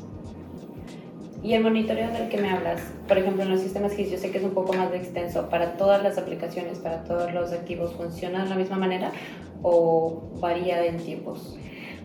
Y 1.43 1.55
el 1.55 1.63
monitoreo 1.63 2.11
del 2.11 2.29
que 2.29 2.39
me 2.39 2.51
hablas, 2.51 2.81
por 3.07 3.17
ejemplo, 3.17 3.45
en 3.45 3.51
los 3.51 3.61
sistemas 3.61 3.95
GIS, 3.95 4.11
yo 4.11 4.19
sé 4.19 4.31
que 4.31 4.39
es 4.39 4.45
un 4.45 4.51
poco 4.51 4.73
más 4.73 4.93
extenso. 4.93 5.49
¿Para 5.49 5.77
todas 5.77 6.03
las 6.03 6.19
aplicaciones, 6.19 6.79
para 6.79 7.05
todos 7.05 7.33
los 7.33 7.53
activos, 7.53 7.95
funciona 7.95 8.43
de 8.43 8.51
la 8.51 8.57
misma 8.57 8.77
manera 8.77 9.13
o 9.63 10.31
varía 10.41 10.85
en 10.85 10.97
tiempos? 10.97 11.57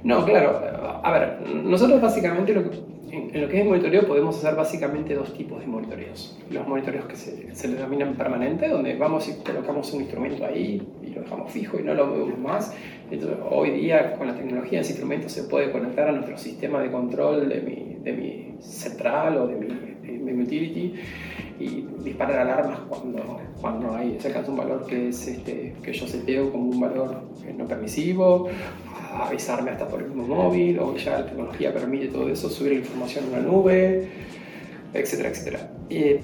No, 0.04 0.24
claro. 0.26 0.60
A 1.04 1.12
ver, 1.12 1.42
nosotros 1.48 2.00
básicamente 2.00 2.54
lo 2.54 2.70
que, 2.70 2.78
en, 3.12 3.42
lo 3.42 3.48
que 3.48 3.62
es 3.62 3.66
monitoreo 3.66 4.06
podemos 4.06 4.38
hacer 4.38 4.56
básicamente 4.56 5.16
dos 5.16 5.34
tipos 5.34 5.62
de 5.62 5.66
monitoreos. 5.66 6.38
Los 6.52 6.68
monitoreos 6.68 7.06
que 7.06 7.16
se, 7.16 7.56
se 7.56 7.68
denominan 7.70 8.16
permanente, 8.16 8.68
donde 8.68 8.96
vamos 8.96 9.28
y 9.30 9.44
colocamos 9.44 9.92
un 9.94 10.02
instrumento 10.02 10.46
ahí 10.46 10.86
y 11.02 11.08
lo 11.08 11.22
dejamos 11.22 11.52
fijo 11.52 11.80
y 11.80 11.84
no 11.84 11.96
lo 11.96 12.06
movemos 12.06 12.38
más. 12.38 12.76
Entonces, 13.10 13.38
hoy 13.50 13.72
día 13.72 14.14
con 14.16 14.28
la 14.28 14.36
tecnología 14.36 14.82
ese 14.82 14.92
instrumento 14.92 15.28
se 15.28 15.44
puede 15.44 15.72
conectar 15.72 16.08
a 16.08 16.12
nuestro 16.12 16.38
sistema 16.38 16.82
de 16.82 16.92
control 16.92 17.50
de 17.50 17.62
mi, 17.62 17.93
de 18.04 18.12
mi 18.14 18.62
central 18.62 19.38
o 19.38 19.48
de 19.48 19.56
mi, 19.56 19.68
de 19.68 20.34
mi 20.34 20.44
utility 20.44 20.94
y 21.60 21.88
disparar 22.04 22.40
alarmas 22.40 22.80
cuando, 22.90 23.40
cuando 23.62 23.96
hay, 23.96 24.18
se 24.20 24.28
alcanza 24.28 24.52
un 24.52 24.58
valor 24.58 24.86
que, 24.86 25.10
es 25.10 25.28
este, 25.28 25.76
que 25.82 25.94
yo 25.94 26.08
seteo 26.08 26.52
como 26.52 26.70
un 26.70 26.80
valor 26.80 27.22
no 27.58 27.68
permisivo, 27.68 28.50
avisarme 29.14 29.72
hasta 29.72 29.88
por 29.88 30.02
el 30.02 30.10
móvil, 30.10 30.80
o 30.80 30.96
ya 30.96 31.20
la 31.20 31.26
tecnología 31.26 31.74
permite 31.74 32.08
todo 32.08 32.30
eso, 32.30 32.50
subir 32.50 32.74
información 32.74 33.26
a 33.26 33.28
una 33.28 33.40
nube, 33.40 34.08
etcétera, 34.94 35.30
etcétera. 35.30 35.72
Y 35.90 36.18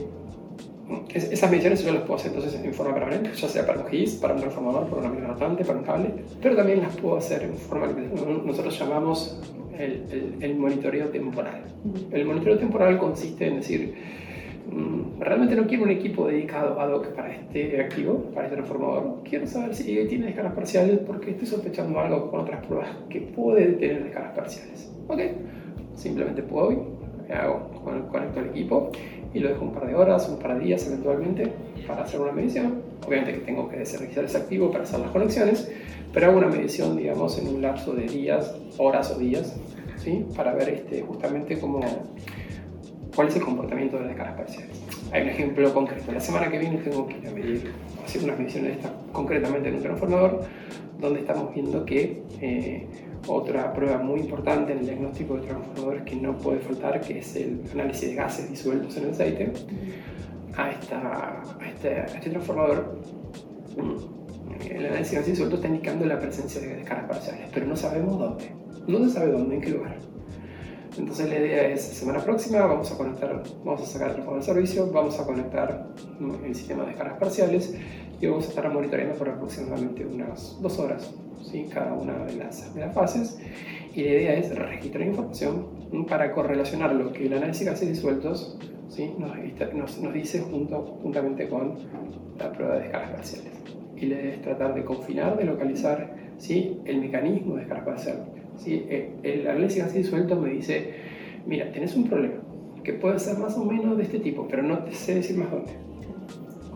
esas 1.13 1.51
mediciones 1.51 1.83
yo 1.83 1.93
las 1.93 2.01
puedo 2.01 2.15
hacer 2.15 2.33
entonces 2.33 2.59
en 2.59 2.73
forma 2.73 2.95
permanente, 2.95 3.31
ya 3.35 3.47
sea 3.47 3.65
para 3.65 3.81
un 3.81 3.87
GIS, 3.87 4.15
para 4.15 4.33
un 4.33 4.39
transformador, 4.39 4.87
para 4.87 5.01
una 5.01 5.09
máquina 5.09 5.27
rotante, 5.27 5.63
para 5.63 5.79
un 5.79 5.85
cable, 5.85 6.13
pero 6.41 6.55
también 6.55 6.81
las 6.81 6.95
puedo 6.97 7.17
hacer 7.17 7.43
en 7.43 7.53
forma 7.53 7.87
que 7.87 8.01
nosotros 8.45 8.77
llamamos 8.79 9.39
el, 9.79 10.35
el, 10.41 10.55
monitoreo 10.55 11.07
temporal. 11.07 11.63
El 12.11 12.25
monitoreo 12.25 12.57
temporal 12.57 12.97
consiste 12.97 13.47
en 13.47 13.55
decir, 13.55 13.95
mm, 14.71 15.19
realmente 15.19 15.55
no 15.55 15.65
quiero 15.65 15.83
un 15.83 15.91
equipo 15.91 16.27
dedicado 16.27 16.79
ad 16.79 16.91
hoc 16.93 17.07
para 17.13 17.33
este 17.33 17.81
activo, 17.81 18.29
para 18.33 18.45
este 18.45 18.57
transformador. 18.57 19.21
Quiero 19.23 19.47
saber 19.47 19.73
si 19.73 19.83
tiene 20.07 20.27
descargas 20.27 20.53
parciales 20.53 20.99
porque 20.99 21.31
estoy 21.31 21.47
sospechando 21.47 21.99
algo 21.99 22.29
con 22.29 22.41
otras 22.41 22.65
pruebas 22.65 22.89
que 23.09 23.21
puede 23.21 23.73
tener 23.73 24.03
descargas 24.03 24.35
parciales. 24.35 24.91
¿Ok? 25.07 25.21
Simplemente 25.95 26.43
puedo 26.43 26.99
hago, 27.33 27.69
conecto 28.11 28.39
el 28.39 28.47
equipo 28.47 28.91
y 29.33 29.39
lo 29.39 29.49
dejo 29.49 29.65
un 29.65 29.73
par 29.73 29.87
de 29.87 29.95
horas, 29.95 30.27
un 30.29 30.39
par 30.39 30.57
de 30.57 30.65
días 30.65 30.85
eventualmente 30.87 31.51
para 31.87 32.03
hacer 32.03 32.19
una 32.19 32.31
medición. 32.31 32.81
Obviamente 33.05 33.33
que 33.33 33.39
tengo 33.39 33.69
que 33.69 33.77
desregistrar 33.77 34.25
ese 34.25 34.37
activo 34.37 34.71
para 34.71 34.83
hacer 34.83 34.99
las 34.99 35.11
conexiones, 35.11 35.71
pero 36.13 36.27
hago 36.27 36.37
una 36.37 36.47
medición, 36.47 36.97
digamos, 36.97 37.37
en 37.39 37.47
un 37.47 37.61
lapso 37.61 37.93
de 37.93 38.07
días, 38.07 38.55
horas 38.77 39.11
o 39.11 39.19
días, 39.19 39.55
para 40.35 40.53
ver 40.53 40.69
este, 40.69 41.01
justamente 41.01 41.59
cómo, 41.59 41.79
cuál 43.15 43.27
es 43.27 43.35
el 43.35 43.41
comportamiento 43.41 43.97
de 43.97 44.03
las 44.03 44.09
descargas 44.09 44.37
parciales. 44.37 44.81
Hay 45.11 45.23
un 45.23 45.29
ejemplo 45.29 45.73
concreto. 45.73 46.11
La 46.11 46.19
semana 46.19 46.49
que 46.49 46.57
viene 46.57 46.77
tengo 46.77 47.07
que 47.07 47.17
ir 47.17 47.27
a 47.27 47.31
medir, 47.31 47.73
hacer 48.03 48.23
unas 48.23 48.37
mediciones 48.37 48.77
concretamente 49.11 49.69
en 49.69 49.75
un 49.75 49.81
transformador, 49.81 50.43
donde 50.99 51.19
estamos 51.21 51.53
viendo 51.53 51.85
que 51.85 52.23
eh, 52.41 52.87
otra 53.27 53.73
prueba 53.73 53.97
muy 53.97 54.21
importante 54.21 54.71
en 54.71 54.79
el 54.79 54.85
diagnóstico 54.85 55.35
de 55.35 55.47
transformadores 55.47 56.03
que 56.03 56.15
no 56.15 56.37
puede 56.37 56.59
faltar, 56.59 57.01
que 57.01 57.19
es 57.19 57.35
el 57.35 57.61
análisis 57.73 58.09
de 58.09 58.15
gases 58.15 58.49
disueltos 58.49 58.95
en 58.97 59.03
el 59.03 59.09
aceite, 59.11 59.51
a, 60.55 60.71
este, 61.67 62.05
este, 62.15 62.29
transformador, 62.29 62.99
mm, 63.77 64.71
el 64.71 64.85
análisis 64.85 65.11
de 65.11 65.17
gases 65.17 65.33
disueltos 65.33 65.59
está 65.59 65.67
indicando 65.67 66.05
la 66.05 66.19
presencia 66.19 66.61
de 66.61 66.75
descargas 66.75 67.09
parciales, 67.09 67.49
pero 67.53 67.65
no 67.65 67.75
sabemos 67.75 68.19
dónde. 68.19 68.58
No 68.87 68.99
se 68.99 69.09
sabe 69.09 69.31
dónde, 69.31 69.55
en 69.55 69.61
qué 69.61 69.69
lugar. 69.69 69.97
Entonces 70.97 71.29
la 71.29 71.39
idea 71.39 71.67
es, 71.69 71.81
semana 71.81 72.19
próxima 72.19 72.65
vamos 72.65 72.91
a 72.91 72.97
conectar, 72.97 73.43
vamos 73.63 73.81
a 73.81 73.85
sacar 73.85 74.09
el 74.09 74.13
transformador 74.15 74.39
de 74.39 74.53
servicio, 74.53 74.91
vamos 74.91 75.19
a 75.19 75.25
conectar 75.25 75.87
el 76.45 76.55
sistema 76.55 76.83
de 76.83 76.89
descargas 76.89 77.17
parciales 77.19 77.75
y 78.19 78.27
vamos 78.27 78.45
a 78.45 78.49
estar 78.49 78.73
monitoreando 78.73 79.15
por 79.15 79.29
aproximadamente 79.29 80.05
unas 80.05 80.57
dos 80.61 80.77
horas 80.79 81.13
¿sí? 81.43 81.69
cada 81.73 81.93
una 81.93 82.25
de 82.25 82.35
las, 82.35 82.73
de 82.73 82.81
las 82.81 82.93
fases 82.93 83.39
y 83.95 84.03
la 84.03 84.09
idea 84.09 84.33
es 84.33 84.55
registrar 84.55 85.07
información 85.07 85.67
para 86.07 86.31
correlacionar 86.33 86.93
lo 86.93 87.11
que 87.13 87.27
el 87.27 87.33
análisis 87.33 87.65
de 87.65 87.71
gases 87.71 87.89
disueltos 87.89 88.57
¿sí? 88.89 89.13
nos, 89.17 89.99
nos, 89.99 90.13
dice 90.13 90.41
junto, 90.41 90.97
juntamente 91.01 91.47
con 91.47 91.75
la 92.37 92.51
prueba 92.51 92.75
de 92.75 92.81
descargas 92.83 93.11
parciales. 93.11 93.53
Y 93.95 94.05
la 94.05 94.15
idea 94.15 94.33
es 94.33 94.41
tratar 94.41 94.73
de 94.73 94.83
confinar, 94.83 95.37
de 95.37 95.45
localizar 95.45 96.15
¿sí? 96.37 96.79
el 96.85 97.01
mecanismo 97.01 97.55
de 97.55 97.61
descarga 97.61 97.85
parcial. 97.85 98.25
¿Sí? 98.59 98.85
E, 98.89 99.11
el 99.23 99.47
análisis 99.47 99.77
de 99.77 99.81
gases 99.81 100.03
disueltos 100.03 100.39
me 100.39 100.49
dice, 100.49 100.93
mira, 101.45 101.71
tenés 101.71 101.95
un 101.95 102.07
problema 102.07 102.35
que 102.83 102.93
puede 102.93 103.19
ser 103.19 103.37
más 103.37 103.57
o 103.57 103.65
menos 103.65 103.97
de 103.97 104.03
este 104.03 104.19
tipo, 104.19 104.47
pero 104.47 104.63
no 104.63 104.79
te 104.79 104.93
sé 104.93 105.15
decir 105.15 105.37
más 105.37 105.51
dónde 105.51 105.89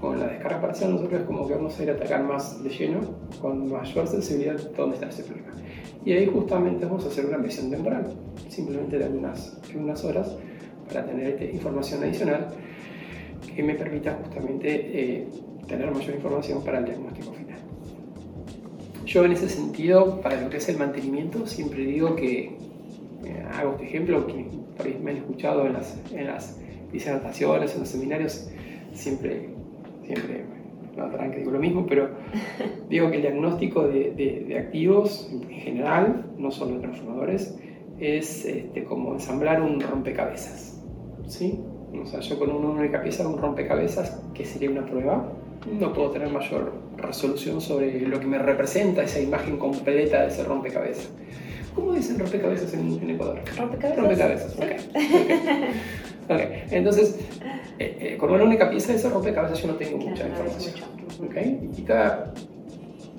con 0.04 0.20
la 0.20 0.28
descarga 0.28 0.60
parcial 0.60 0.92
nosotros 0.92 1.22
como 1.24 1.48
que 1.48 1.54
vamos 1.54 1.80
a 1.80 1.84
ir 1.84 1.90
a 1.90 1.94
atacar 1.94 2.26
más 2.26 2.62
de 2.62 2.70
lleno, 2.70 3.00
con 3.42 3.72
mayor 3.72 4.06
sensibilidad 4.06 4.60
dónde 4.76 4.96
está 4.96 5.08
ese 5.08 5.24
problema. 5.24 5.54
Y 6.04 6.12
ahí 6.12 6.26
justamente 6.26 6.84
vamos 6.84 7.06
a 7.06 7.08
hacer 7.08 7.26
una 7.26 7.38
medición 7.38 7.72
temporal, 7.72 8.14
simplemente 8.50 8.98
de 8.98 9.06
algunas, 9.06 9.58
unas 9.74 10.04
horas, 10.04 10.38
para 10.90 11.06
tener 11.06 11.28
esta 11.28 11.46
información 11.46 12.04
adicional 12.04 12.50
que 13.56 13.64
me 13.64 13.76
permita 13.76 14.20
justamente 14.22 14.68
eh, 14.74 15.28
tener 15.70 15.90
mayor 15.90 16.16
información 16.16 16.62
para 16.66 16.80
el 16.80 16.86
diagnóstico 16.86 17.32
final. 17.32 17.43
Yo 19.14 19.24
en 19.24 19.34
ese 19.34 19.48
sentido, 19.48 20.22
para 20.22 20.42
lo 20.42 20.50
que 20.50 20.58
es 20.58 20.68
el 20.70 20.78
mantenimiento, 20.78 21.46
siempre 21.46 21.86
digo 21.86 22.16
que, 22.16 22.46
eh, 23.26 23.46
hago 23.54 23.74
este 23.74 23.84
ejemplo, 23.84 24.26
que 24.26 24.48
por 24.76 24.88
ahí 24.88 25.00
me 25.04 25.12
han 25.12 25.18
escuchado 25.18 25.68
en 25.68 25.74
las, 25.74 25.96
en 26.12 26.26
las 26.26 26.60
disertaciones, 26.92 27.76
en 27.76 27.82
los 27.82 27.90
seminarios, 27.90 28.50
siempre 28.94 29.50
siempre 30.04 30.46
notarán 30.98 31.30
que 31.30 31.38
digo 31.38 31.52
lo 31.52 31.60
mismo, 31.60 31.86
pero 31.86 32.10
digo 32.90 33.12
que 33.12 33.18
el 33.18 33.22
diagnóstico 33.22 33.88
de, 33.88 34.46
de, 34.48 34.58
activos 34.58 35.30
en 35.32 35.48
general, 35.48 36.26
no 36.40 36.50
solo 36.50 36.74
de 36.74 36.80
transformadores, 36.80 37.56
es 38.00 38.46
este, 38.46 38.84
como 38.84 39.14
ensamblar 39.14 39.62
un 39.62 39.80
rompecabezas. 39.80 40.82
¿sí? 41.28 41.60
O 42.02 42.08
sea, 42.08 42.20
yo 42.22 42.40
con 42.40 42.50
una 42.50 42.70
única 42.70 43.04
pieza, 43.04 43.28
un 43.28 43.38
rompecabezas, 43.38 44.24
que 44.34 44.44
sería 44.44 44.72
una 44.72 44.88
prueba, 44.88 45.32
no 45.72 45.94
puedo 45.94 46.12
tener 46.12 46.30
mayor 46.30 46.74
resolución 46.98 47.62
sobre 47.62 48.02
lo 48.02 48.20
que 48.20 48.28
me 48.28 48.38
representa 48.38 49.04
esa 49.04 49.20
imagen 49.20 49.58
completa 49.58 50.22
de 50.22 50.28
ese 50.28 50.44
rompecabezas. 50.44 51.10
¿Cómo 51.74 51.94
dicen 51.94 52.20
rompecabezas 52.20 52.74
en, 52.74 53.10
Ecuador? 53.10 53.42
Rompecabezas. 53.58 53.98
Rompecabezas, 53.98 54.56
ok. 54.58 54.64
okay. 56.30 56.64
Entonces, 56.70 57.20
eh, 57.80 57.98
eh, 58.00 58.18
con 58.18 58.32
una 58.32 58.44
única 58.44 58.70
pieza 58.70 58.92
de 58.92 59.00
ese 59.00 59.10
rompecabezas 59.10 59.60
yo 59.62 59.68
no 59.68 59.76
tengo 59.76 59.98
mucha 59.98 60.28
información. 60.28 60.76
¿okay? 61.26 61.70
Y 61.76 61.82
cada 61.82 62.34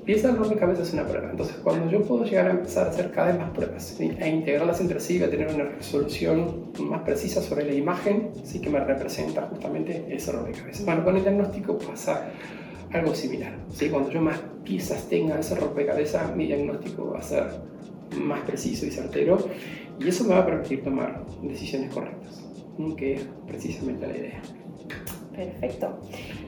pieza 0.05 0.29
del 0.29 0.37
rompecabezas 0.37 0.88
es 0.88 0.95
una 0.95 1.07
prueba. 1.07 1.31
Entonces, 1.31 1.57
cuando 1.62 1.90
yo 1.90 2.03
puedo 2.03 2.25
llegar 2.25 2.47
a 2.47 2.51
empezar 2.51 2.87
a 2.87 2.90
hacer 2.90 3.11
cada 3.11 3.29
vez 3.29 3.38
más 3.38 3.51
pruebas 3.51 3.99
e 4.01 4.29
integrarlas 4.29 4.81
entre 4.81 5.01
sí, 5.01 5.23
a 5.23 5.31
tener 5.31 5.53
una 5.53 5.64
resolución 5.64 6.73
más 6.81 7.03
precisa 7.03 7.40
sobre 7.43 7.64
la 7.64 7.75
imagen, 7.75 8.31
sí 8.45 8.61
que 8.61 8.71
me 8.71 8.81
representa 8.81 9.43
justamente 9.43 10.05
ese 10.09 10.33
rompecabezas. 10.33 10.85
Bueno, 10.85 11.05
con 11.05 11.17
el 11.17 11.23
diagnóstico 11.23 11.79
pasa 11.79 12.31
algo 12.93 13.14
similar. 13.14 13.55
¿sí? 13.73 13.88
Cuando 13.88 14.11
yo 14.11 14.21
más 14.21 14.40
piezas 14.64 15.09
tenga 15.09 15.38
ese 15.38 15.55
rompecabezas, 15.55 16.35
mi 16.37 16.47
diagnóstico 16.47 17.11
va 17.12 17.19
a 17.19 17.23
ser 17.23 17.45
más 18.21 18.40
preciso 18.43 18.87
y 18.87 18.90
certero 18.90 19.38
y 19.99 20.09
eso 20.09 20.25
me 20.25 20.31
va 20.31 20.40
a 20.40 20.47
permitir 20.47 20.85
tomar 20.85 21.25
decisiones 21.43 21.93
correctas 21.93 22.45
que 22.97 23.14
es 23.14 23.27
precisamente 23.47 24.07
la 24.07 24.17
idea. 24.17 24.43
Perfecto. 25.35 25.99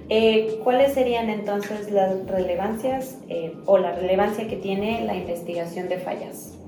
Eh, 0.09 0.61
¿Cuáles 0.63 0.95
serían 0.95 1.31
entonces 1.31 1.91
las 1.91 2.27
relevancias 2.27 3.19
eh, 3.29 3.53
o 3.67 3.79
la 3.79 3.93
relevancia 3.93 4.47
que 4.47 4.57
tiene 4.57 5.05
la 5.05 5.17
investigación 5.17 5.89
de 5.89 5.99
fallas? 5.99 6.59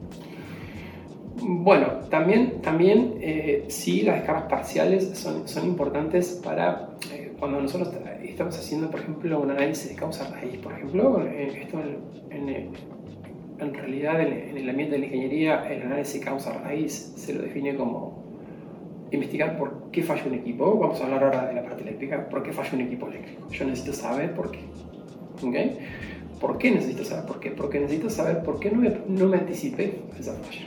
Bueno, 1.41 2.01
también, 2.11 2.61
también 2.63 3.19
eh, 3.21 3.65
sí 3.69 4.03
las 4.03 4.19
escalas 4.19 4.45
parciales 4.45 5.17
son, 5.17 5.47
son 5.47 5.67
importantes 5.67 6.41
para 6.45 6.89
cuando 7.39 7.61
nosotros 7.61 7.95
estamos 8.25 8.59
haciendo, 8.59 8.91
por 8.91 8.99
ejemplo, 8.99 9.41
un 9.41 9.53
análisis 9.53 9.91
de 9.91 9.95
causa 9.95 10.29
raíz, 10.29 10.57
por 10.59 10.73
ejemplo, 10.73 11.23
esto 11.23 11.79
en, 12.31 12.49
en, 12.49 12.71
en 13.61 13.75
realidad 13.75 14.21
en, 14.21 14.57
el 14.57 14.69
ambiente 14.69 14.97
de 14.97 15.01
la 15.01 15.07
ingeniería 15.07 15.69
el 15.69 15.83
análisis 15.83 16.21
de 16.21 16.27
causa 16.27 16.53
raíz 16.59 17.13
se 17.17 17.35
lo 17.35 17.43
define 17.43 17.77
como 17.77 18.18
investigar 19.11 19.59
por 19.59 19.91
qué 19.91 20.03
falla 20.03 20.25
un 20.27 20.35
equipo. 20.35 20.79
Vamos 20.79 21.01
a 21.01 21.05
hablar 21.05 21.25
ahora 21.25 21.47
de 21.47 21.55
la 21.55 21.63
parte 21.63 21.83
eléctrica. 21.83 22.29
¿Por 22.29 22.43
qué 22.43 22.53
falla 22.53 22.71
un 22.75 22.81
equipo 22.83 23.09
eléctrico? 23.09 23.49
Yo 23.51 23.65
necesito 23.65 23.93
saber 23.93 24.35
por 24.35 24.51
qué. 24.51 24.61
¿Okay? 25.43 25.79
¿Por 26.41 26.59
qué 26.59 26.71
necesito 26.71 27.05
saber 27.05 27.27
por 27.27 27.41
qué? 27.41 27.51
Porque 27.51 27.81
necesito 27.81 28.11
saber 28.11 28.43
por 28.43 28.59
qué 28.61 28.71
no 28.71 29.27
me, 29.27 29.37
anticipé 29.37 30.01
a 30.15 30.19
esa 30.19 30.35
falla. 30.35 30.67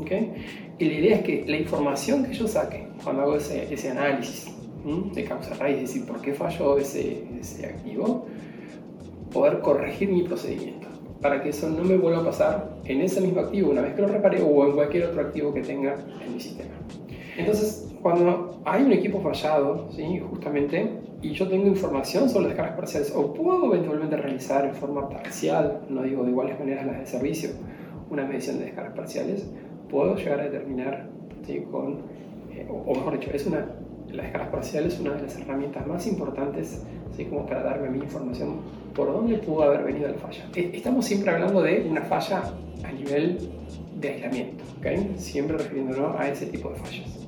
¿Okay? 0.00 0.32
Y 0.78 0.84
la 0.84 0.94
idea 0.94 1.16
es 1.16 1.22
que 1.22 1.44
la 1.46 1.56
información 1.56 2.24
que 2.24 2.34
yo 2.34 2.46
saque 2.46 2.86
cuando 3.02 3.22
hago 3.22 3.36
ese, 3.36 3.72
ese 3.72 3.90
análisis 3.90 4.52
de 5.14 5.24
causa 5.24 5.54
raíz, 5.54 5.76
es 5.76 5.82
decir, 5.82 6.06
por 6.06 6.20
qué 6.20 6.32
falló 6.32 6.78
ese, 6.78 7.24
ese 7.40 7.66
activo, 7.66 8.26
poder 9.32 9.60
corregir 9.60 10.10
mi 10.10 10.22
procedimiento 10.22 10.86
para 11.20 11.42
que 11.42 11.48
eso 11.48 11.68
no 11.68 11.82
me 11.82 11.96
vuelva 11.96 12.20
a 12.20 12.24
pasar 12.24 12.76
en 12.84 13.00
ese 13.00 13.20
mismo 13.20 13.40
activo 13.40 13.70
una 13.70 13.82
vez 13.82 13.94
que 13.94 14.02
lo 14.02 14.08
repare 14.08 14.40
o 14.42 14.66
en 14.66 14.72
cualquier 14.72 15.06
otro 15.06 15.22
activo 15.22 15.52
que 15.52 15.62
tenga 15.62 15.96
en 16.24 16.34
mi 16.34 16.40
sistema. 16.40 16.70
Entonces, 17.36 17.86
cuando 18.02 18.60
hay 18.64 18.84
un 18.84 18.92
equipo 18.92 19.20
fallado, 19.20 19.88
¿sí? 19.92 20.20
justamente, 20.30 21.00
y 21.22 21.32
yo 21.32 21.48
tengo 21.48 21.66
información 21.66 22.28
sobre 22.28 22.44
las 22.44 22.50
descargas 22.50 22.76
parciales, 22.76 23.12
o 23.14 23.32
puedo 23.34 23.66
eventualmente 23.66 24.16
realizar 24.16 24.64
en 24.64 24.74
forma 24.74 25.08
parcial, 25.08 25.80
no 25.88 26.02
digo 26.02 26.24
de 26.24 26.30
iguales 26.30 26.58
maneras 26.58 26.86
las 26.86 26.98
de 27.00 27.06
servicio, 27.06 27.50
una 28.10 28.24
medición 28.24 28.58
de 28.58 28.66
descargas 28.66 28.94
parciales, 28.94 29.50
puedo 29.90 30.16
llegar 30.16 30.40
a 30.40 30.44
determinar 30.44 31.08
¿sí? 31.46 31.62
con, 31.70 32.02
eh, 32.52 32.66
o, 32.68 32.94
mejor 32.94 33.18
dicho, 33.18 33.30
es 33.32 33.46
una, 33.46 33.66
la 34.10 34.22
descargas 34.22 34.50
parciales 34.50 34.94
es 34.94 35.00
una 35.00 35.14
de 35.14 35.22
las 35.22 35.38
herramientas 35.38 35.86
más 35.86 36.06
importantes 36.06 36.84
¿sí? 37.16 37.24
como 37.24 37.44
para 37.46 37.62
darme 37.62 37.90
mí 37.90 37.98
información 37.98 38.60
por 38.94 39.12
dónde 39.12 39.38
pudo 39.38 39.64
haber 39.64 39.84
venido 39.84 40.08
la 40.08 40.14
falla. 40.14 40.44
E, 40.54 40.70
estamos 40.74 41.04
siempre 41.04 41.30
hablando 41.30 41.60
de 41.62 41.86
una 41.88 42.02
falla 42.02 42.42
a 42.84 42.92
nivel 42.92 43.38
de 44.00 44.08
aislamiento, 44.08 44.64
¿okay? 44.78 45.14
siempre 45.16 45.58
refiriéndonos 45.58 46.18
a 46.18 46.28
ese 46.28 46.46
tipo 46.46 46.70
de 46.70 46.76
fallas. 46.76 47.25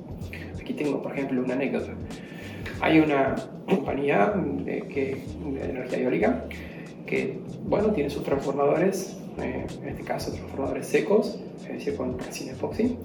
Aquí 0.69 0.83
tengo, 0.83 1.01
por 1.01 1.13
ejemplo, 1.13 1.41
una 1.43 1.55
anécdota. 1.55 1.93
Hay 2.79 2.99
una 2.99 3.35
compañía 3.67 4.35
de, 4.35 4.81
que, 4.81 5.17
de 5.51 5.65
energía 5.67 5.97
eólica 5.97 6.45
que, 7.07 7.39
bueno, 7.63 7.87
tiene 7.91 8.11
sus 8.11 8.21
transformadores, 8.21 9.17
eh, 9.41 9.65
en 9.81 9.89
este 9.89 10.03
caso 10.03 10.31
transformadores 10.31 10.85
secos, 10.85 11.39
es 11.63 11.69
decir, 11.69 11.95
con 11.95 12.19
resina 12.19 12.51
epoxi, 12.51 12.99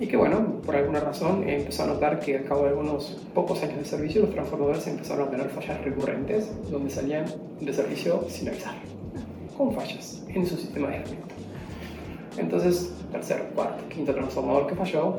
y 0.00 0.08
que, 0.08 0.16
bueno, 0.16 0.60
por 0.66 0.74
alguna 0.74 0.98
razón 0.98 1.48
empezó 1.48 1.84
a 1.84 1.86
notar 1.86 2.18
que 2.18 2.38
al 2.38 2.44
cabo 2.44 2.64
de 2.64 2.70
algunos 2.70 3.24
pocos 3.34 3.62
años 3.62 3.78
de 3.78 3.84
servicio 3.84 4.22
los 4.22 4.32
transformadores 4.32 4.84
empezaron 4.88 5.28
a 5.28 5.30
tener 5.30 5.48
fallas 5.50 5.80
recurrentes 5.84 6.50
donde 6.72 6.90
salían 6.90 7.26
de 7.60 7.72
servicio 7.72 8.24
sin 8.28 8.48
avisar, 8.48 8.74
con 9.56 9.72
fallas 9.72 10.24
en 10.26 10.44
su 10.44 10.56
sistema 10.56 10.88
de 10.88 10.96
aislamiento. 10.96 11.34
Entonces, 12.36 12.92
tercer, 13.12 13.50
cuarto, 13.54 13.88
quinto 13.88 14.12
transformador 14.12 14.66
que 14.66 14.74
falló, 14.74 15.18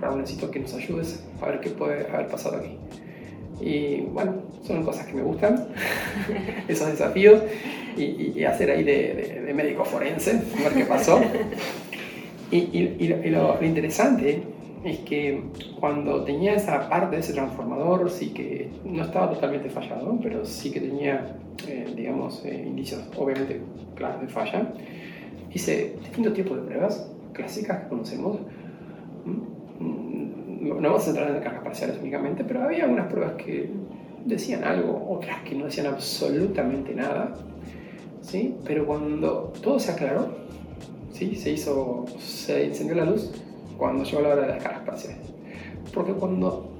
Raúl 0.00 0.20
necesito 0.20 0.50
que 0.50 0.60
nos 0.60 0.74
ayudes 0.74 1.22
a 1.40 1.46
ver 1.46 1.60
qué 1.60 1.70
puede 1.70 2.06
haber 2.08 2.28
pasado 2.28 2.56
aquí. 2.56 2.76
Y 3.60 4.02
bueno, 4.02 4.34
son 4.62 4.84
cosas 4.84 5.06
que 5.06 5.14
me 5.14 5.22
gustan, 5.22 5.68
esos 6.68 6.88
desafíos, 6.88 7.42
y, 7.96 8.44
hacer 8.44 8.70
ahí 8.70 8.84
de, 8.84 9.52
médico 9.54 9.84
forense, 9.84 10.40
ver 10.62 10.72
qué 10.74 10.84
pasó. 10.84 11.20
Y, 12.50 13.08
lo, 13.28 13.62
interesante 13.62 14.42
es 14.82 15.00
que 15.00 15.42
cuando 15.78 16.24
tenía 16.24 16.54
esa 16.54 16.88
parte 16.88 17.16
de 17.16 17.20
ese 17.20 17.34
transformador, 17.34 18.10
sí 18.10 18.30
que 18.30 18.70
no 18.86 19.02
estaba 19.04 19.30
totalmente 19.30 19.68
fallado, 19.68 20.18
pero 20.22 20.46
sí 20.46 20.70
que 20.70 20.80
tenía, 20.80 21.36
eh, 21.66 21.92
digamos, 21.94 22.42
eh, 22.46 22.64
indicios 22.66 23.02
obviamente 23.18 23.60
claros 23.94 24.22
de 24.22 24.28
falla. 24.28 24.72
Hice 25.52 25.96
distintos 26.00 26.32
tipos 26.32 26.56
de 26.56 26.62
pruebas 26.62 27.10
clásicas 27.34 27.82
que 27.82 27.88
conocemos 27.88 28.38
no 29.80 30.80
vamos 30.80 31.06
a 31.06 31.10
entrar 31.10 31.30
en 31.30 31.42
cargas 31.42 31.62
parciales 31.62 31.98
únicamente, 32.00 32.44
pero 32.44 32.62
había 32.62 32.84
algunas 32.84 33.06
pruebas 33.06 33.34
que 33.34 33.70
decían 34.24 34.64
algo, 34.64 35.06
otras 35.10 35.42
que 35.42 35.54
no 35.54 35.66
decían 35.66 35.86
absolutamente 35.86 36.94
nada, 36.94 37.34
¿sí? 38.20 38.56
Pero 38.64 38.86
cuando 38.86 39.52
todo 39.62 39.78
se 39.78 39.92
aclaró, 39.92 40.36
¿sí? 41.12 41.34
Se 41.36 41.50
hizo, 41.50 42.04
se 42.18 42.66
encendió 42.66 42.96
la 42.96 43.04
luz 43.04 43.32
cuando 43.76 44.04
llegó 44.04 44.20
la 44.20 44.28
hora 44.30 44.42
de 44.42 44.48
las 44.48 44.62
cargas 44.62 44.82
parciales. 44.82 45.18
Porque 45.94 46.12
cuando 46.12 46.70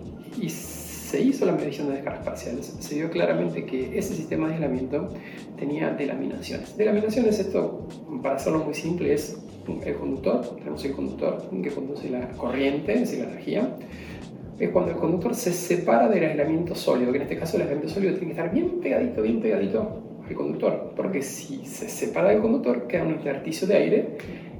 y 0.40 0.50
se 0.50 1.20
hizo 1.22 1.46
la 1.46 1.52
medición 1.52 1.88
de 1.88 1.94
descargas 1.94 2.24
parciales, 2.24 2.76
se 2.78 2.94
vio 2.94 3.10
claramente 3.10 3.64
que 3.64 3.98
ese 3.98 4.14
sistema 4.14 4.48
de 4.48 4.54
aislamiento 4.54 5.08
tenía 5.56 5.90
delaminaciones. 5.90 6.76
Delaminaciones, 6.76 7.38
esto, 7.38 7.88
para 8.22 8.36
hacerlo 8.36 8.58
muy 8.58 8.74
simple, 8.74 9.14
es 9.14 9.38
el 9.84 9.94
conductor, 9.94 10.56
tenemos 10.56 10.84
el 10.84 10.92
conductor 10.92 11.42
que 11.62 11.70
conduce 11.70 12.10
la 12.10 12.28
corriente, 12.30 12.94
es 12.94 13.00
decir, 13.00 13.18
la 13.20 13.30
energía, 13.30 13.76
es 14.58 14.70
cuando 14.70 14.92
el 14.92 14.98
conductor 14.98 15.34
se 15.34 15.52
separa 15.52 16.08
del 16.08 16.24
aislamiento 16.24 16.74
sólido, 16.74 17.12
que 17.12 17.18
en 17.18 17.22
este 17.22 17.38
caso 17.38 17.56
el 17.56 17.62
aislamiento 17.62 17.94
sólido 17.94 18.14
tiene 18.14 18.34
que 18.34 18.40
estar 18.40 18.52
bien 18.52 18.80
pegadito, 18.80 19.22
bien 19.22 19.40
pegadito 19.40 20.02
al 20.26 20.34
conductor, 20.34 20.92
porque 20.96 21.22
si 21.22 21.64
se 21.64 21.88
separa 21.88 22.30
del 22.30 22.40
conductor 22.40 22.86
queda 22.86 23.04
un 23.04 23.12
intersticio 23.12 23.66
de 23.66 23.76
aire 23.76 24.08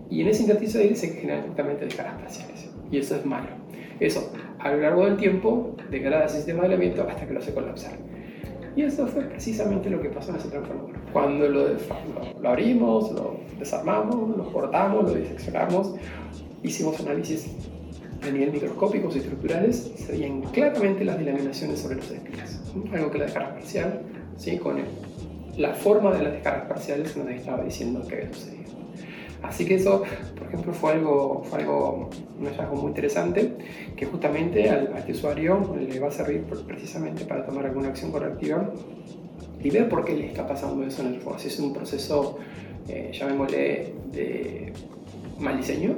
y 0.09 0.23
en 0.23 0.29
ese 0.29 0.43
intersticio 0.43 0.79
de 0.79 0.85
aire 0.85 0.97
se 0.97 1.09
generan 1.09 1.47
justamente 1.47 1.85
descargas 1.85 2.21
parciales 2.23 2.71
y 2.91 2.99
eso 2.99 3.17
es 3.17 3.27
malo. 3.27 3.49
Eso 4.01 4.33
a 4.61 4.71
lo 4.71 4.81
largo 4.81 5.05
del 5.05 5.17
tiempo 5.17 5.77
degrada 5.91 6.27
ese 6.27 6.37
sistema 6.37 6.61
de 6.61 6.69
aislamiento 6.69 7.07
hasta 7.09 7.27
que 7.27 7.33
lo 7.33 7.41
hace 7.41 7.53
colapsar. 7.53 7.93
Y 8.77 8.83
eso 8.83 9.07
fue 9.09 9.25
precisamente 9.25 9.91
lo 9.91 10.01
que 10.01 10.09
pasó 10.09 10.31
en 10.31 10.37
ese 10.37 10.49
transformador. 10.51 10.95
Cuando 11.13 11.49
lo, 11.49 11.69
lo, 12.41 12.49
abrimos, 12.49 13.11
lo 13.11 13.41
desarmamos, 13.59 14.37
lo 14.37 14.53
cortamos, 14.53 15.05
lo 15.05 15.15
diseccionamos, 15.15 15.95
hicimos 16.63 16.99
análisis 17.01 17.51
a 18.23 18.31
nivel 18.31 18.53
microscópicos 18.53 19.15
y 19.17 19.19
estructurales, 19.19 19.93
se 19.97 20.13
veían 20.13 20.43
claramente 20.43 21.05
las 21.05 21.19
delaminaciones 21.19 21.81
sobre 21.81 21.97
los 21.97 22.11
espinas. 22.11 22.61
Algo 22.93 23.11
que 23.11 23.19
la 23.19 23.25
descarga 23.25 23.55
parcial, 23.55 24.03
¿sí? 24.37 24.59
con 24.59 24.79
la 25.57 25.75
forma 25.75 26.13
de 26.13 26.25
las 26.25 26.33
descargas 26.33 26.67
parciales 26.67 27.17
nos 27.17 27.29
estaba 27.29 27.63
diciendo 27.63 28.07
que 28.07 28.17
había 28.17 28.33
sucedido. 28.33 28.59
Así 29.43 29.65
que 29.65 29.77
eso, 29.77 30.03
por 30.37 30.49
ejemplo, 30.49 30.73
fue 30.73 30.93
algo, 30.93 31.45
fue 31.45 31.61
algo, 31.61 32.11
un 32.41 32.47
hallazgo 32.47 32.75
muy 32.75 32.89
interesante 32.89 33.53
que 33.97 34.05
justamente 34.07 34.69
al, 34.69 34.93
a 34.95 34.99
este 34.99 35.13
usuario 35.13 35.77
le 35.79 36.01
va 36.01 36.09
a 36.09 36.11
servir 36.11 36.43
precisamente 36.67 37.25
para 37.25 37.47
tomar 37.47 37.67
alguna 37.67 37.89
acción 37.89 38.11
correctiva 38.11 38.69
y 39.61 39.71
ver 39.71 39.89
por 39.89 40.05
qué 40.05 40.15
le 40.15 40.27
está 40.27 40.47
pasando 40.47 40.85
eso 40.85 41.03
en 41.03 41.15
el 41.15 41.21
fondo. 41.21 41.39
Si 41.39 41.49
es 41.49 41.59
un 41.61 41.73
proceso, 41.73 42.39
eh, 42.89 43.11
llamémosle, 43.13 43.93
de 44.13 44.73
mal 45.39 45.57
diseño, 45.57 45.97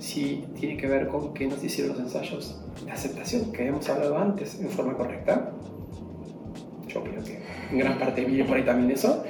si 0.00 0.44
tiene 0.58 0.76
que 0.76 0.86
ver 0.86 1.08
con 1.08 1.32
que 1.32 1.46
no 1.46 1.56
se 1.56 1.66
hicieron 1.66 1.96
los 1.96 2.00
ensayos 2.00 2.60
de 2.84 2.90
aceptación 2.90 3.52
que 3.52 3.62
habíamos 3.62 3.88
hablado 3.88 4.18
antes 4.18 4.60
en 4.60 4.68
forma 4.68 4.94
correcta. 4.94 5.52
Yo 6.88 7.02
creo 7.02 7.24
que 7.24 7.38
en 7.70 7.78
gran 7.78 7.98
parte 7.98 8.24
viene 8.24 8.44
por 8.44 8.56
ahí 8.56 8.64
también 8.64 8.90
eso. 8.90 9.24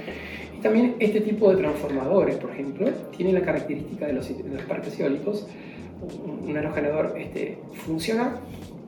También 0.63 0.97
este 0.99 1.21
tipo 1.21 1.51
de 1.51 1.57
transformadores, 1.59 2.37
por 2.37 2.51
ejemplo, 2.51 2.89
tiene 3.17 3.33
la 3.33 3.43
característica 3.43 4.07
de 4.07 4.15
los, 4.15 4.29
parques 4.67 4.99
eólicos. 4.99 5.47
Un 6.47 6.57
aerogenerador 6.57 7.15
este, 7.19 7.59
funciona 7.87 8.37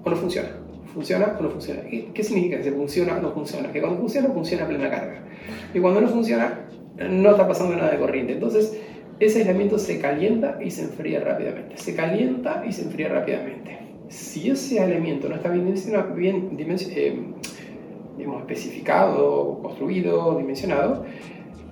o 0.02 0.10
no 0.10 0.16
funciona. 0.16 0.48
Funciona 0.92 1.36
o 1.38 1.42
no 1.42 1.50
funciona. 1.50 1.82
¿Qué, 1.82 2.24
significa 2.24 2.60
que 2.60 2.72
funciona 2.72 3.18
o 3.18 3.20
no 3.20 3.32
funciona? 3.32 3.70
Que 3.70 3.80
cuando 3.80 4.00
funciona, 4.00 4.28
funciona 4.30 4.64
a 4.64 4.68
plena 4.68 4.90
carga. 4.90 5.22
Y 5.74 5.78
cuando 5.78 6.00
no 6.00 6.08
funciona, 6.08 6.65
no 6.98 7.30
está 7.30 7.46
pasando 7.46 7.76
nada 7.76 7.90
de 7.90 7.98
corriente. 7.98 8.32
Entonces, 8.34 8.78
ese 9.18 9.40
aislamiento 9.40 9.78
se 9.78 9.98
calienta 9.98 10.58
y 10.62 10.70
se 10.70 10.82
enfría 10.82 11.20
rápidamente. 11.20 11.76
Se 11.78 11.94
calienta 11.94 12.64
y 12.66 12.72
se 12.72 12.82
enfría 12.82 13.08
rápidamente. 13.08 13.78
Si 14.08 14.50
ese 14.50 14.80
aislamiento 14.80 15.28
no 15.28 15.36
está 15.36 15.50
bien, 15.50 15.74
bien 16.56 16.76
eh, 16.90 17.18
especificado, 18.40 19.58
construido, 19.62 20.38
dimensionado, 20.38 21.04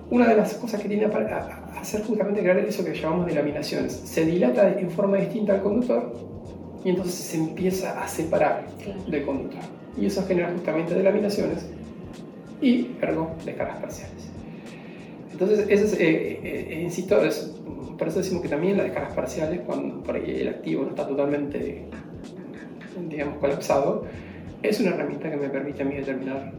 una 0.09 0.27
de 0.27 0.35
las 0.35 0.53
cosas 0.55 0.81
que 0.81 0.87
tiene 0.87 1.05
a 1.05 1.79
hacer 1.79 2.03
justamente 2.03 2.41
crear 2.41 2.57
eso 2.59 2.85
que 2.85 2.93
llamamos 2.93 3.25
delaminaciones. 3.25 3.93
Se 3.93 4.25
dilata 4.25 4.79
en 4.79 4.91
forma 4.91 5.17
distinta 5.17 5.53
al 5.53 5.63
conductor 5.63 6.13
y 6.83 6.89
entonces 6.89 7.15
se 7.15 7.37
empieza 7.37 8.01
a 8.01 8.07
separar 8.07 8.65
del 9.07 9.25
conductor. 9.25 9.61
Y 9.97 10.05
eso 10.05 10.23
genera 10.27 10.51
justamente 10.51 10.93
delaminaciones 10.93 11.65
y, 12.61 12.91
ergo, 13.01 13.35
descargas 13.43 13.77
parciales. 13.79 14.29
Entonces, 15.35 15.65
eso 15.67 15.83
es, 15.83 15.93
eh, 15.95 15.99
eh, 15.99 16.67
eh, 16.69 16.81
insisto, 16.81 17.21
es, 17.21 17.53
por 17.97 18.07
eso 18.07 18.19
decimos 18.19 18.41
que 18.41 18.47
también 18.47 18.77
las 18.77 18.85
descargas 18.85 19.13
parciales, 19.13 19.59
cuando 19.65 20.01
por 20.01 20.15
ahí 20.15 20.39
el 20.39 20.47
activo 20.47 20.83
no 20.83 20.91
está 20.91 21.05
totalmente, 21.05 21.83
digamos, 23.09 23.37
colapsado, 23.39 24.05
es 24.63 24.79
una 24.79 24.91
herramienta 24.91 25.29
que 25.29 25.35
me 25.35 25.49
permite 25.49 25.81
a 25.81 25.85
mí 25.85 25.95
determinar 25.95 26.53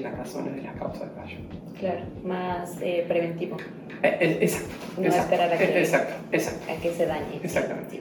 las 0.00 0.16
razones 0.16 0.54
de 0.54 0.62
las 0.62 0.76
causas 0.76 1.08
de 1.08 1.20
fallo. 1.20 1.38
Claro, 1.80 2.02
más 2.22 2.76
eh, 2.80 3.04
preventivo. 3.08 3.56
Eh, 4.00 4.16
eh, 4.20 4.38
exacto. 4.42 4.74
No 4.96 5.08
esperar 5.08 5.52
a 5.52 5.58
que, 5.58 5.80
exacto, 5.80 6.14
exacto. 6.30 6.72
a 6.72 6.80
que 6.80 6.92
se 6.92 7.06
dañe. 7.06 7.40
Exactamente. 7.42 8.00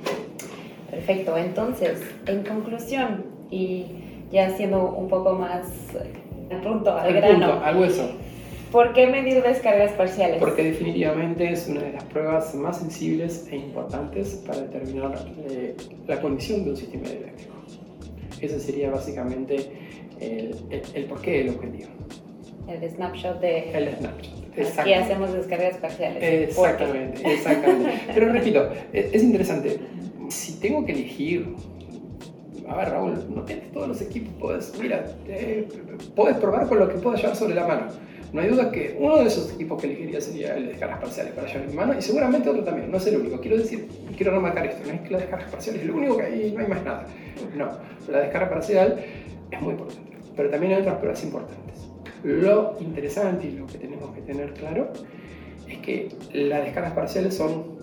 Perfecto. 0.92 1.38
Entonces, 1.38 2.04
en 2.28 2.44
conclusión, 2.44 3.26
y 3.50 3.88
ya 4.32 4.52
siendo 4.52 4.92
un 4.92 5.08
poco 5.08 5.34
más 5.34 5.66
al 6.52 6.62
punto, 6.62 6.96
al, 6.96 7.14
grano. 7.14 7.32
Punto, 7.32 7.66
al 7.66 7.78
hueso. 7.78 8.12
¿Por 8.72 8.94
qué 8.94 9.08
medir 9.08 9.42
descargas 9.42 9.92
parciales? 9.94 10.38
Porque 10.40 10.64
definitivamente 10.64 11.52
es 11.52 11.68
una 11.68 11.82
de 11.82 11.94
las 11.94 12.04
pruebas 12.06 12.54
más 12.54 12.78
sensibles 12.78 13.48
e 13.52 13.56
importantes 13.56 14.44
para 14.46 14.62
determinar 14.62 15.26
la 16.08 16.22
condición 16.22 16.64
de 16.64 16.72
un 16.72 16.78
sistema 16.78 17.08
eléctrico. 17.08 17.54
Ese 18.40 18.60
sería 18.60 18.92
básicamente 18.92 19.56
el, 20.20 20.56
el, 20.70 20.82
el 20.94 21.06
porqué 21.06 21.40
del 21.40 21.50
objetivo. 21.50 21.90
El 22.68 22.90
snapshot 22.90 23.40
de... 23.42 23.72
El 23.72 23.96
snapshot, 23.96 24.40
Aquí 24.78 24.94
hacemos 24.94 25.34
descargas 25.34 25.78
parciales. 25.78 26.50
Exactamente, 26.50 27.34
exactamente. 27.34 27.92
Pero 28.14 28.32
repito, 28.32 28.70
es, 28.94 29.24
interesante. 29.24 29.80
Si 30.30 30.60
tengo 30.60 30.86
que 30.86 30.92
elegir 30.92 31.56
a 32.68 32.76
ver, 32.76 32.90
Raúl, 32.90 33.26
no 33.34 33.42
tienes 33.44 33.72
todos 33.72 33.88
los 33.88 34.02
equipos, 34.02 34.32
puedes, 34.40 34.80
mira, 34.80 35.04
eh, 35.28 35.68
puedes 36.16 36.38
probar 36.38 36.68
con 36.68 36.78
lo 36.78 36.88
que 36.88 37.00
puedas 37.00 37.20
llevar 37.20 37.36
sobre 37.36 37.56
la 37.56 37.66
mano. 37.66 37.88
No 38.32 38.42
hay 38.42 38.50
duda 38.50 38.72
que 38.72 38.96
uno 39.00 39.18
de 39.18 39.26
esos 39.26 39.54
equipos 39.54 39.82
que 39.82 39.88
elegiría 39.88 40.22
sería 40.22 40.56
el 40.56 40.66
de 40.66 40.70
descargas 40.70 41.00
parciales 41.00 41.34
para 41.34 41.48
llevar 41.48 41.68
mi 41.68 41.74
mano 41.74 41.98
y 41.98 42.02
seguramente 42.02 42.50
otro 42.50 42.64
también, 42.64 42.92
no 42.92 42.98
es 42.98 43.08
el 43.08 43.18
único. 43.18 43.40
Quiero 43.42 43.58
decir, 43.58 43.88
quiero 44.16 44.32
remarcar 44.32 44.68
esto, 44.68 44.86
no 44.86 44.94
es 44.94 45.02
que 45.02 45.10
la 45.10 45.18
descarga 45.18 45.48
parcial 45.48 45.76
es 45.76 45.86
lo 45.86 45.96
único 45.96 46.18
que 46.18 46.24
hay, 46.24 46.52
no 46.52 46.60
hay 46.60 46.68
más 46.68 46.84
nada. 46.84 47.08
No, 47.56 47.70
la 48.08 48.20
descarga 48.20 48.50
parcial 48.50 49.04
es 49.50 49.62
muy 49.62 49.72
importante, 49.72 50.18
pero 50.36 50.50
también 50.50 50.74
hay 50.74 50.82
otras 50.82 50.98
pruebas 50.98 51.24
importantes. 51.24 51.90
Lo 52.24 52.78
interesante 52.82 53.48
y 53.48 53.52
lo 53.52 53.66
que 53.66 53.78
tenemos 53.78 54.14
que 54.14 54.22
tener 54.22 54.54
claro 54.54 54.92
es 55.68 55.78
que 55.80 56.10
las 56.34 56.66
descargas 56.66 56.94
parciales 56.94 57.36
son 57.36 57.80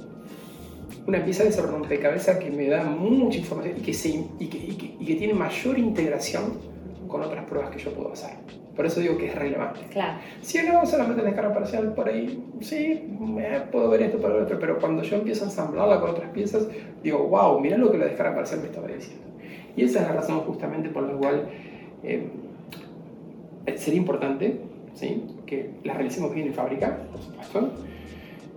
una 1.07 1.25
pieza 1.25 1.45
de 1.45 1.51
ese 1.51 1.63
rompecabezas 1.63 2.39
que 2.39 2.51
me 2.51 2.69
da 2.69 2.85
mucha 2.85 3.39
información 3.39 3.79
y 3.79 4.49
que, 4.49 5.15
tiene 5.17 5.35
mayor 5.35 5.79
integración 5.79 6.59
con 7.09 7.23
otras 7.23 7.45
pruebas 7.45 7.71
que 7.71 7.79
yo 7.79 7.93
puedo 7.93 8.13
hacer. 8.13 8.33
Por 8.77 8.85
eso 8.85 9.01
digo 9.01 9.17
que 9.17 9.29
es 9.29 9.35
relevante. 9.35 9.81
Claro. 9.91 10.19
Si 10.43 10.59
no 10.63 10.85
solamente 10.85 11.23
la 11.23 11.29
descarga 11.29 11.55
parcial 11.55 11.95
por 11.95 12.09
ahí, 12.09 12.45
sí, 12.61 13.09
puedo 13.73 13.89
ver 13.89 14.03
esto, 14.03 14.19
puedo 14.19 14.35
ver 14.35 14.43
otro, 14.43 14.59
pero 14.59 14.79
cuando 14.79 15.03
yo 15.03 15.17
empiezo 15.17 15.45
a 15.45 15.49
ensamblarla 15.49 16.01
con 16.01 16.11
otras 16.11 16.31
piezas, 16.31 16.69
digo, 17.03 17.27
wow, 17.27 17.59
mira 17.59 17.79
lo 17.79 17.91
que 17.91 17.99
la 17.99 18.05
descarga 18.05 18.35
parcial 18.35 18.61
me 18.61 18.67
estaba 18.67 18.89
diciendo. 18.89 19.25
Y 19.77 19.85
esa 19.85 20.03
es 20.03 20.09
la 20.09 20.15
razón 20.15 20.41
justamente 20.41 20.91
por 20.91 21.05
la 21.05 21.15
cual 21.15 21.49
eh, 22.03 22.29
sería 23.77 23.99
importante 23.99 24.61
¿sí? 24.95 25.25
que 25.47 25.71
la 25.85 25.95
realicemos 25.95 26.35
bien 26.35 26.49
en 26.49 26.55
fábrica, 26.55 26.99
por 27.11 27.21
supuesto, 27.21 27.71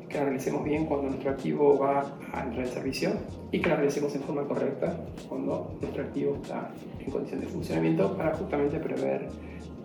que 0.08 0.18
la 0.18 0.26
realicemos 0.26 0.64
bien 0.64 0.86
cuando 0.86 1.10
nuestro 1.10 1.32
activo 1.32 1.78
va 1.78 2.18
a 2.34 2.44
entrar 2.44 2.66
en 2.66 2.72
servicio 2.72 3.12
y 3.52 3.60
que 3.60 3.70
la 3.70 3.76
realicemos 3.76 4.14
en 4.16 4.22
forma 4.22 4.44
correcta 4.44 4.98
cuando 5.28 5.76
nuestro 5.82 6.04
activo 6.04 6.38
está 6.42 6.72
en 7.00 7.12
condición 7.12 7.42
de 7.42 7.48
funcionamiento 7.48 8.16
para 8.18 8.36
justamente 8.36 8.80
prever, 8.80 9.28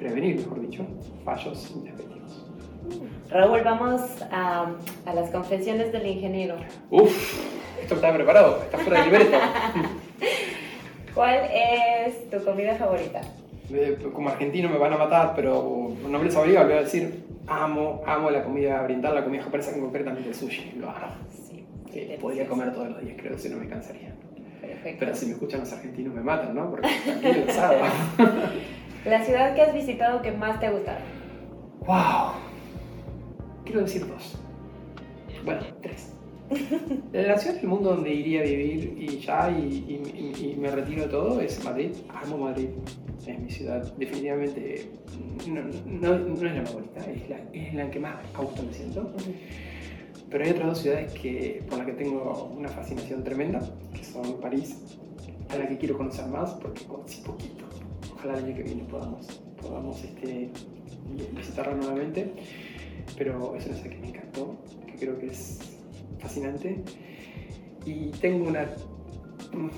prevenir, 0.05 0.37
mejor 0.37 0.61
dicho, 0.61 0.87
fallos 1.25 1.71
intempestivos. 1.75 2.47
Raúl, 3.31 3.62
vamos 3.64 4.03
a, 4.31 4.71
a 5.07 5.14
las 5.14 5.31
confesiones 5.31 5.93
del 5.93 6.07
ingeniero. 6.07 6.57
Uf, 6.90 7.43
esto 7.81 7.95
está 7.95 8.12
preparado, 8.12 8.61
está 8.64 8.77
fuera 8.79 9.01
del 9.03 9.11
libreto. 9.12 9.38
¿Cuál 11.14 11.38
es 11.51 12.29
tu 12.31 12.45
comida 12.45 12.75
favorita? 12.75 13.23
Eh, 13.73 13.97
Como 14.12 14.29
argentino 14.29 14.69
me 14.69 14.77
van 14.77 14.93
a 14.93 14.99
matar, 14.99 15.33
pero 15.35 15.90
no 16.07 16.19
me 16.19 16.25
les 16.27 16.37
obliga, 16.37 16.64
voy 16.64 16.75
a 16.75 16.83
decir, 16.83 17.25
amo, 17.47 18.03
amo 18.07 18.31
la 18.31 18.45
comida 18.45 18.83
oriental, 18.83 19.14
la 19.14 19.25
comida 19.25 19.43
japonesa, 19.45 19.73
concretamente 19.81 20.29
el 20.29 20.35
sushi, 20.35 20.73
lo 20.79 20.90
amo. 20.90 21.14
Sí, 21.31 21.64
Sí, 21.93 22.09
podría 22.21 22.47
comer 22.47 22.75
todos 22.75 22.90
los 22.90 23.01
días, 23.01 23.17
creo, 23.19 23.38
si 23.38 23.49
no 23.49 23.57
me 23.57 23.69
cansaría. 23.69 24.12
Perfecto. 24.61 24.97
Pero 25.01 25.14
si 25.14 25.27
me 25.27 25.33
escuchan 25.33 25.61
los 25.61 25.73
argentinos 25.73 26.12
me 26.14 26.21
matan, 26.23 26.55
¿no? 26.55 26.71
Porque 26.71 26.88
también 27.07 27.47
lo 27.47 27.53
saben. 27.53 27.81
La 29.05 29.23
ciudad 29.25 29.55
que 29.55 29.62
has 29.62 29.75
visitado 29.75 30.23
que 30.23 30.33
más 30.33 30.59
te 30.61 30.67
ha 30.67 30.71
gustado. 30.71 30.99
¡Wow! 31.87 32.33
Quiero 33.64 33.83
decir 33.83 34.07
dos. 34.07 34.38
Bueno, 35.45 35.61
tres. 35.83 36.12
La 37.12 37.37
ciudad 37.38 37.57
del 37.57 37.69
mundo 37.69 37.90
donde 37.95 38.12
iría 38.14 38.40
a 38.40 38.45
vivir 38.45 38.97
y 38.99 39.19
ya, 39.19 39.51
y, 39.51 39.62
y- 39.88 40.33
y- 40.38 40.53
y 40.53 40.57
me 40.57 40.71
retiro 40.71 41.07
todo, 41.09 41.40
es 41.40 41.62
Madrid. 41.64 41.90
Amo 42.09 42.38
Madrid. 42.38 42.69
Es 43.27 43.38
mi 43.38 43.51
ciudad. 43.51 43.83
Definitivamente 43.97 44.90
no, 45.49 45.62
no- 45.87 46.19
no 46.19 46.35
es 46.47 46.55
la 46.57 46.67
favorita, 46.67 47.01
es 47.11 47.29
la, 47.29 47.38
es 47.53 47.75
la 47.75 47.90
que 47.90 47.99
más 48.01 48.17
a 48.35 48.40
gusto 48.43 48.62
me 48.62 48.73
siento. 48.73 49.11
Pero 50.31 50.45
hay 50.45 50.51
otras 50.51 50.67
dos 50.67 50.79
ciudades 50.79 51.12
que, 51.14 51.62
por 51.69 51.79
las 51.79 51.87
que 51.87 51.93
tengo 51.93 52.53
una 52.57 52.69
fascinación 52.69 53.23
tremenda, 53.23 53.61
que 53.95 54.03
son 54.05 54.40
París, 54.40 54.79
a 55.51 55.57
la 55.57 55.69
que 55.69 55.79
quiero 55.79 55.97
conocer 55.97 56.27
más 56.27 56.53
porque 56.55 56.85
conocí 56.85 57.23
poquito. 57.23 57.64
Ojalá 58.25 58.39
el 58.39 58.45
año 58.47 58.57
que 58.57 58.63
viene 58.63 58.85
podamos, 58.85 59.27
podamos 59.61 60.03
este, 60.03 60.49
visitarla 61.37 61.75
nuevamente. 61.75 62.33
Pero 63.19 63.55
es 63.55 63.67
una 63.67 63.75
ciudad 63.77 63.91
que 63.91 63.99
me 63.99 64.09
encantó, 64.09 64.57
que 64.87 64.95
creo 64.95 65.19
que 65.19 65.27
es 65.27 65.59
fascinante. 66.21 66.83
Y 67.85 68.07
tengo 68.21 68.49
una, 68.49 68.67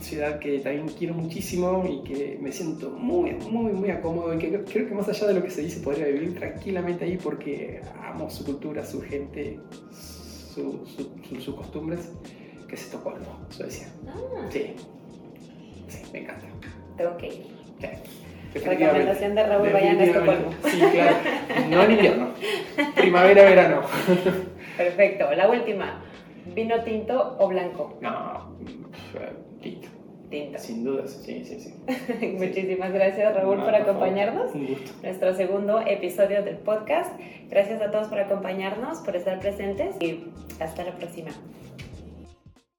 ciudad 0.00 0.38
que 0.38 0.60
también 0.60 0.86
quiero 0.96 1.14
muchísimo 1.14 1.84
y 1.90 2.02
que 2.08 2.38
me 2.40 2.52
siento 2.52 2.90
muy, 2.90 3.32
muy, 3.50 3.72
muy 3.72 3.90
acómodo 3.90 4.32
y 4.32 4.38
que 4.38 4.62
creo- 4.62 4.86
que 4.88 4.94
más 4.94 5.08
allá 5.08 5.26
de 5.26 5.34
lo 5.34 5.42
que 5.42 5.50
se 5.50 5.62
dice 5.62 5.80
podría 5.80 6.06
vivir 6.06 6.34
tranquilamente 6.38 7.04
ahí 7.04 7.16
porque 7.18 7.80
amo 8.00 8.30
su 8.30 8.44
cultura, 8.44 8.86
su 8.86 9.00
gente, 9.02 9.58
su- 9.90 10.86
su- 10.86 11.10
su- 11.28 11.40
sus 11.40 11.54
costumbres, 11.56 12.12
que 12.68 12.74
es 12.76 12.82
Estocolmo, 12.84 13.40
Suecia. 13.50 13.88
Ah, 14.08 14.48
Sí, 14.50 14.66
sí, 15.88 15.98
me 16.12 16.20
encanta. 16.20 16.46
tengo 16.96 17.16
que 17.18 17.26
ir. 17.26 17.46
Sí, 17.80 17.86
Recomendación 18.64 19.34
de 19.34 19.42
Raúl, 19.46 19.70
vayan 19.72 20.00
a. 20.00 20.04
Estocolmo. 20.04 20.50
Sí, 20.64 20.80
claro. 20.92 21.16
No 21.70 21.82
en 21.82 21.90
invierno. 21.92 22.28
Primavera, 22.94 23.42
verano. 23.44 23.82
Perfecto. 24.76 25.32
La 25.34 25.48
última. 25.48 26.02
¿Vino 26.54 26.82
tinto 26.84 27.36
o 27.38 27.48
blanco? 27.48 27.98
No, 28.00 28.56
tinto. 29.60 29.88
Tinto. 30.30 30.58
Sin 30.58 30.84
dudas, 30.84 31.22
sí, 31.24 31.44
sí, 31.44 31.60
sí. 31.60 32.26
Muchísimas 32.38 32.92
gracias 32.92 33.32
Raúl 33.34 33.58
No, 33.58 33.64
por 33.64 33.72
por 33.72 33.80
favor. 33.80 33.90
acompañarnos. 33.90 34.54
Un 34.54 34.66
gusto. 34.66 34.90
Nuestro 35.02 35.34
segundo 35.34 35.80
episodio 35.86 36.42
del 36.42 36.56
podcast. 36.56 37.12
Gracias 37.48 37.80
a 37.80 37.90
todos 37.92 38.08
por 38.08 38.18
acompañarnos, 38.18 38.98
por 38.98 39.14
estar 39.14 39.38
presentes 39.38 39.94
y 40.00 40.24
hasta 40.60 40.82
la 40.84 40.92
próxima. 40.96 41.30